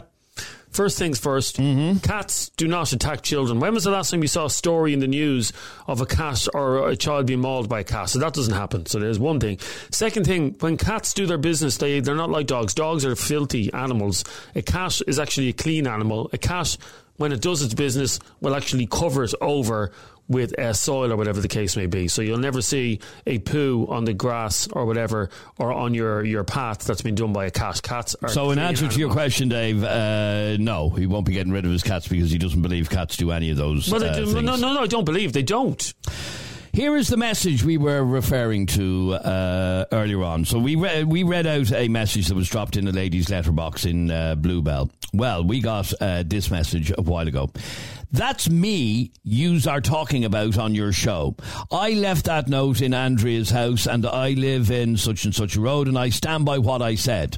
[0.72, 1.98] First things 1st mm-hmm.
[1.98, 3.60] Cats do not attack children.
[3.60, 5.52] When was the last time you saw a story in the news
[5.86, 8.10] of a cat or a child being mauled by a cat?
[8.10, 8.86] So that doesn't happen.
[8.86, 9.60] So there's one thing.
[9.92, 12.74] Second thing, when cats do their business, they, they're not like dogs.
[12.74, 14.24] Dogs are filthy animals.
[14.56, 16.30] A cat is actually a clean animal.
[16.32, 16.78] A cat,
[17.18, 19.92] when it does its business, will actually cover it over
[20.32, 22.08] with uh, soil or whatever the case may be.
[22.08, 26.44] So you'll never see a poo on the grass or whatever or on your, your
[26.44, 27.82] path that's been done by a cat.
[27.84, 31.52] Cats are So, in answer to your question, Dave, uh, no, he won't be getting
[31.52, 33.92] rid of his cats because he doesn't believe cats do any of those.
[33.92, 34.34] Well, uh, do, things.
[34.36, 35.94] no, no, no, I don't believe they don't.
[36.74, 40.46] Here is the message we were referring to uh, earlier on.
[40.46, 43.84] So we re- we read out a message that was dropped in a lady's letterbox
[43.84, 44.90] in uh, Bluebell.
[45.14, 47.50] Well, we got uh, this message a while ago.
[48.14, 51.36] That's me yous are talking about on your show.
[51.72, 55.62] I left that note in Andrea's house and I live in such and such a
[55.62, 57.38] road and I stand by what I said.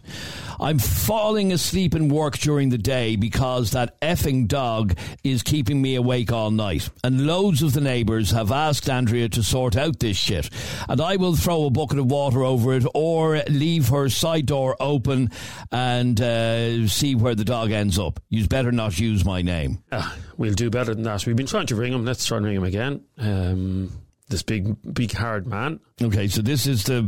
[0.60, 5.96] I'm falling asleep in work during the day because that effing dog is keeping me
[5.96, 6.90] awake all night.
[7.04, 10.50] And loads of the neighbours have asked Andrea to sort out this shit.
[10.90, 14.76] And I will throw a bucket of water over it or leave her side door
[14.80, 15.30] open
[15.72, 18.20] and uh, see where the dog ends up.
[18.30, 19.84] You'd better not use my name.
[19.92, 21.26] Ah, we'll do better than that.
[21.26, 22.06] We've been trying to ring him.
[22.06, 23.04] Let's try and ring him again.
[23.18, 23.92] Um,
[24.30, 25.80] this big, big, hard man.
[26.02, 27.04] Okay, so this is the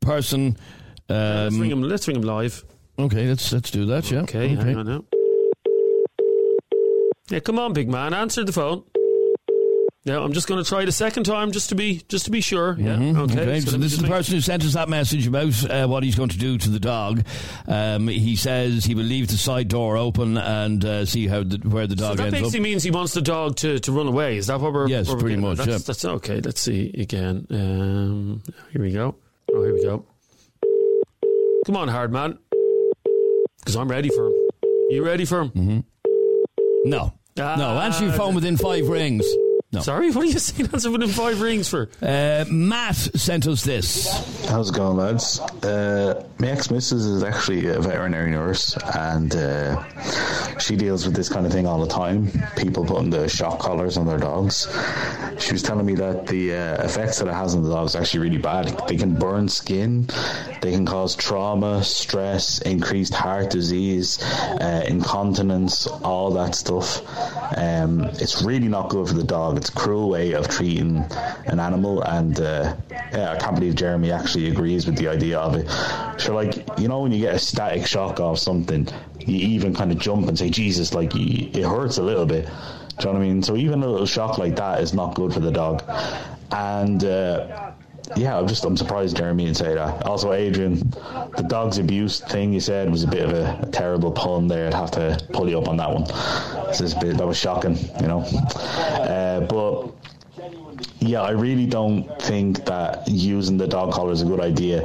[0.00, 0.56] person.
[1.08, 1.82] Um, let's ring him.
[1.82, 2.64] Let's ring him live.
[2.98, 4.10] Okay, let's let's do that.
[4.10, 4.20] Yeah.
[4.22, 5.04] Okay, hang on now.
[7.28, 8.12] Yeah, come on, big man.
[8.12, 8.84] Answer the phone.
[10.10, 12.30] Yeah, I'm just going to try it a second time just to be just to
[12.32, 12.74] be sure.
[12.78, 12.96] Yeah.
[12.96, 13.60] Mhm, Okay.
[13.60, 16.02] So, me this is the make- person who sent us that message about uh, what
[16.02, 17.22] he's going to do to the dog.
[17.68, 21.58] Um, he says he will leave the side door open and uh, see how the,
[21.58, 22.42] where the So dog that ends up.
[22.42, 24.36] basically means he wants the dog to, to run away.
[24.36, 24.88] Is that what we're?
[24.88, 25.78] Yes, what we're pretty much, That's, yeah.
[25.86, 26.40] that's okay.
[26.40, 27.46] Let's see again.
[27.50, 28.42] Um,
[28.72, 29.14] here we go.
[29.52, 30.04] Oh, here we go.
[31.66, 32.38] Come on, hard man.
[33.58, 34.34] Because I'm ready for him.
[34.88, 35.50] You ready for him?
[35.50, 35.80] Mm-hmm.
[36.90, 37.78] No, no.
[37.78, 39.24] Answer your phone within five rings.
[39.72, 39.78] No.
[39.82, 40.68] Sorry, what are you saying?
[40.72, 41.88] Answer within five rings for?
[42.02, 44.08] Uh, Matt sent us this.
[44.48, 45.38] How's it going, lads?
[45.38, 51.28] Uh, my ex missus is actually a veterinary nurse, and uh, she deals with this
[51.28, 52.32] kind of thing all the time.
[52.56, 54.66] People putting the shock collars on their dogs.
[55.38, 58.00] She was telling me that the uh, effects that it has on the dogs are
[58.00, 58.76] actually really bad.
[58.88, 60.08] They can burn skin,
[60.62, 64.20] they can cause trauma, stress, increased heart disease,
[64.60, 67.02] uh, incontinence, all that stuff.
[67.56, 69.59] Um, it's really not good for the dog.
[69.60, 71.04] It's cruel way of treating
[71.44, 75.54] an animal, and uh, yeah, I can't believe Jeremy actually agrees with the idea of
[75.54, 75.68] it.
[76.18, 78.88] So, like, you know, when you get a static shock off something,
[79.18, 82.46] you even kind of jump and say, Jesus, like, it hurts a little bit.
[82.46, 83.42] Do you know what I mean?
[83.42, 85.82] So, even a little shock like that is not good for the dog.
[86.50, 87.72] And, uh,
[88.16, 90.06] yeah, I'm just I'm surprised Jeremy would say that.
[90.06, 90.90] Also, Adrian,
[91.36, 94.66] the dog's abuse thing you said was a bit of a, a terrible pun there.
[94.66, 96.04] I'd have to pull you up on that one.
[97.00, 98.20] Bit that was shocking, you know.
[98.20, 99.92] Uh, but
[101.00, 104.82] yeah, I really don't think that using the dog collar is a good idea.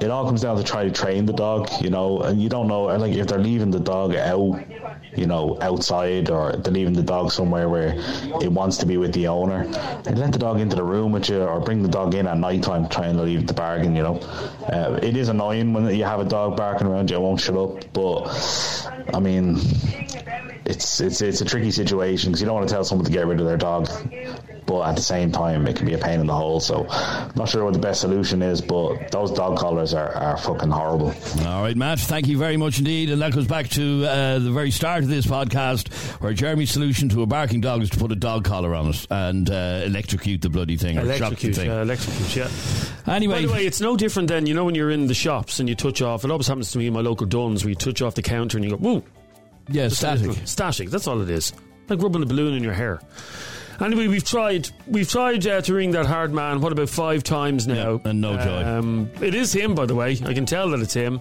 [0.00, 2.68] It all comes down to try to train the dog, you know, and you don't
[2.68, 4.64] know, like if they're leaving the dog out,
[5.16, 7.94] you know, outside or they're leaving the dog somewhere where
[8.40, 9.62] it wants to be with the owner,
[10.06, 12.38] and let the dog into the room with you or bring the dog in at
[12.38, 14.16] night time trying to leave the bargain, you know.
[14.72, 17.56] Uh, it is annoying when you have a dog barking around you, it won't shut
[17.56, 18.28] up, but
[19.12, 19.56] I mean,
[20.68, 23.26] it's it's it's a tricky situation because you don't want to tell someone to get
[23.26, 23.88] rid of their dog,
[24.66, 26.60] but at the same time it can be a pain in the hole.
[26.60, 30.36] So, I'm not sure what the best solution is, but those dog collars are, are
[30.36, 31.14] fucking horrible.
[31.46, 33.10] All right, Matt, thank you very much indeed.
[33.10, 35.88] And that goes back to uh, the very start of this podcast,
[36.20, 39.06] where Jeremy's solution to a barking dog is to put a dog collar on it
[39.10, 41.66] and uh, electrocute the bloody thing or shock the Electrocute, thing.
[41.66, 43.12] yeah, electrocute, yeah.
[43.12, 43.36] Anyway.
[43.42, 45.68] By the way, it's no different than, you know, when you're in the shops and
[45.68, 48.02] you touch off, it always happens to me in my local Dunnes where you touch
[48.02, 49.02] off the counter and you go, woo.
[49.68, 50.36] Yeah, static.
[50.46, 51.52] Static, that's all it is.
[51.88, 53.00] Like rubbing a balloon in your hair.
[53.80, 54.68] Anyway, we've tried.
[54.88, 56.60] We've tried uh, to ring that hard man.
[56.60, 58.00] What about five times now?
[58.04, 58.64] and no joy.
[58.64, 60.18] Um, it is him, by the way.
[60.24, 61.20] I can tell that it's him.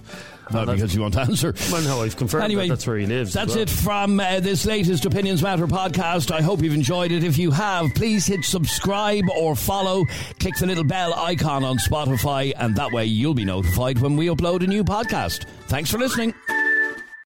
[0.50, 1.54] Not because you won't answer.
[1.72, 3.34] Well, no, I've confirmed Anyway, that that's where he lives.
[3.34, 3.64] That's well.
[3.64, 6.32] it from uh, this latest Opinions Matter podcast.
[6.32, 7.24] I hope you've enjoyed it.
[7.24, 10.06] If you have, please hit subscribe or follow.
[10.39, 14.28] Click the little bell icon on Spotify, and that way you'll be notified when we
[14.28, 15.45] upload a new podcast.
[15.68, 16.34] Thanks for listening.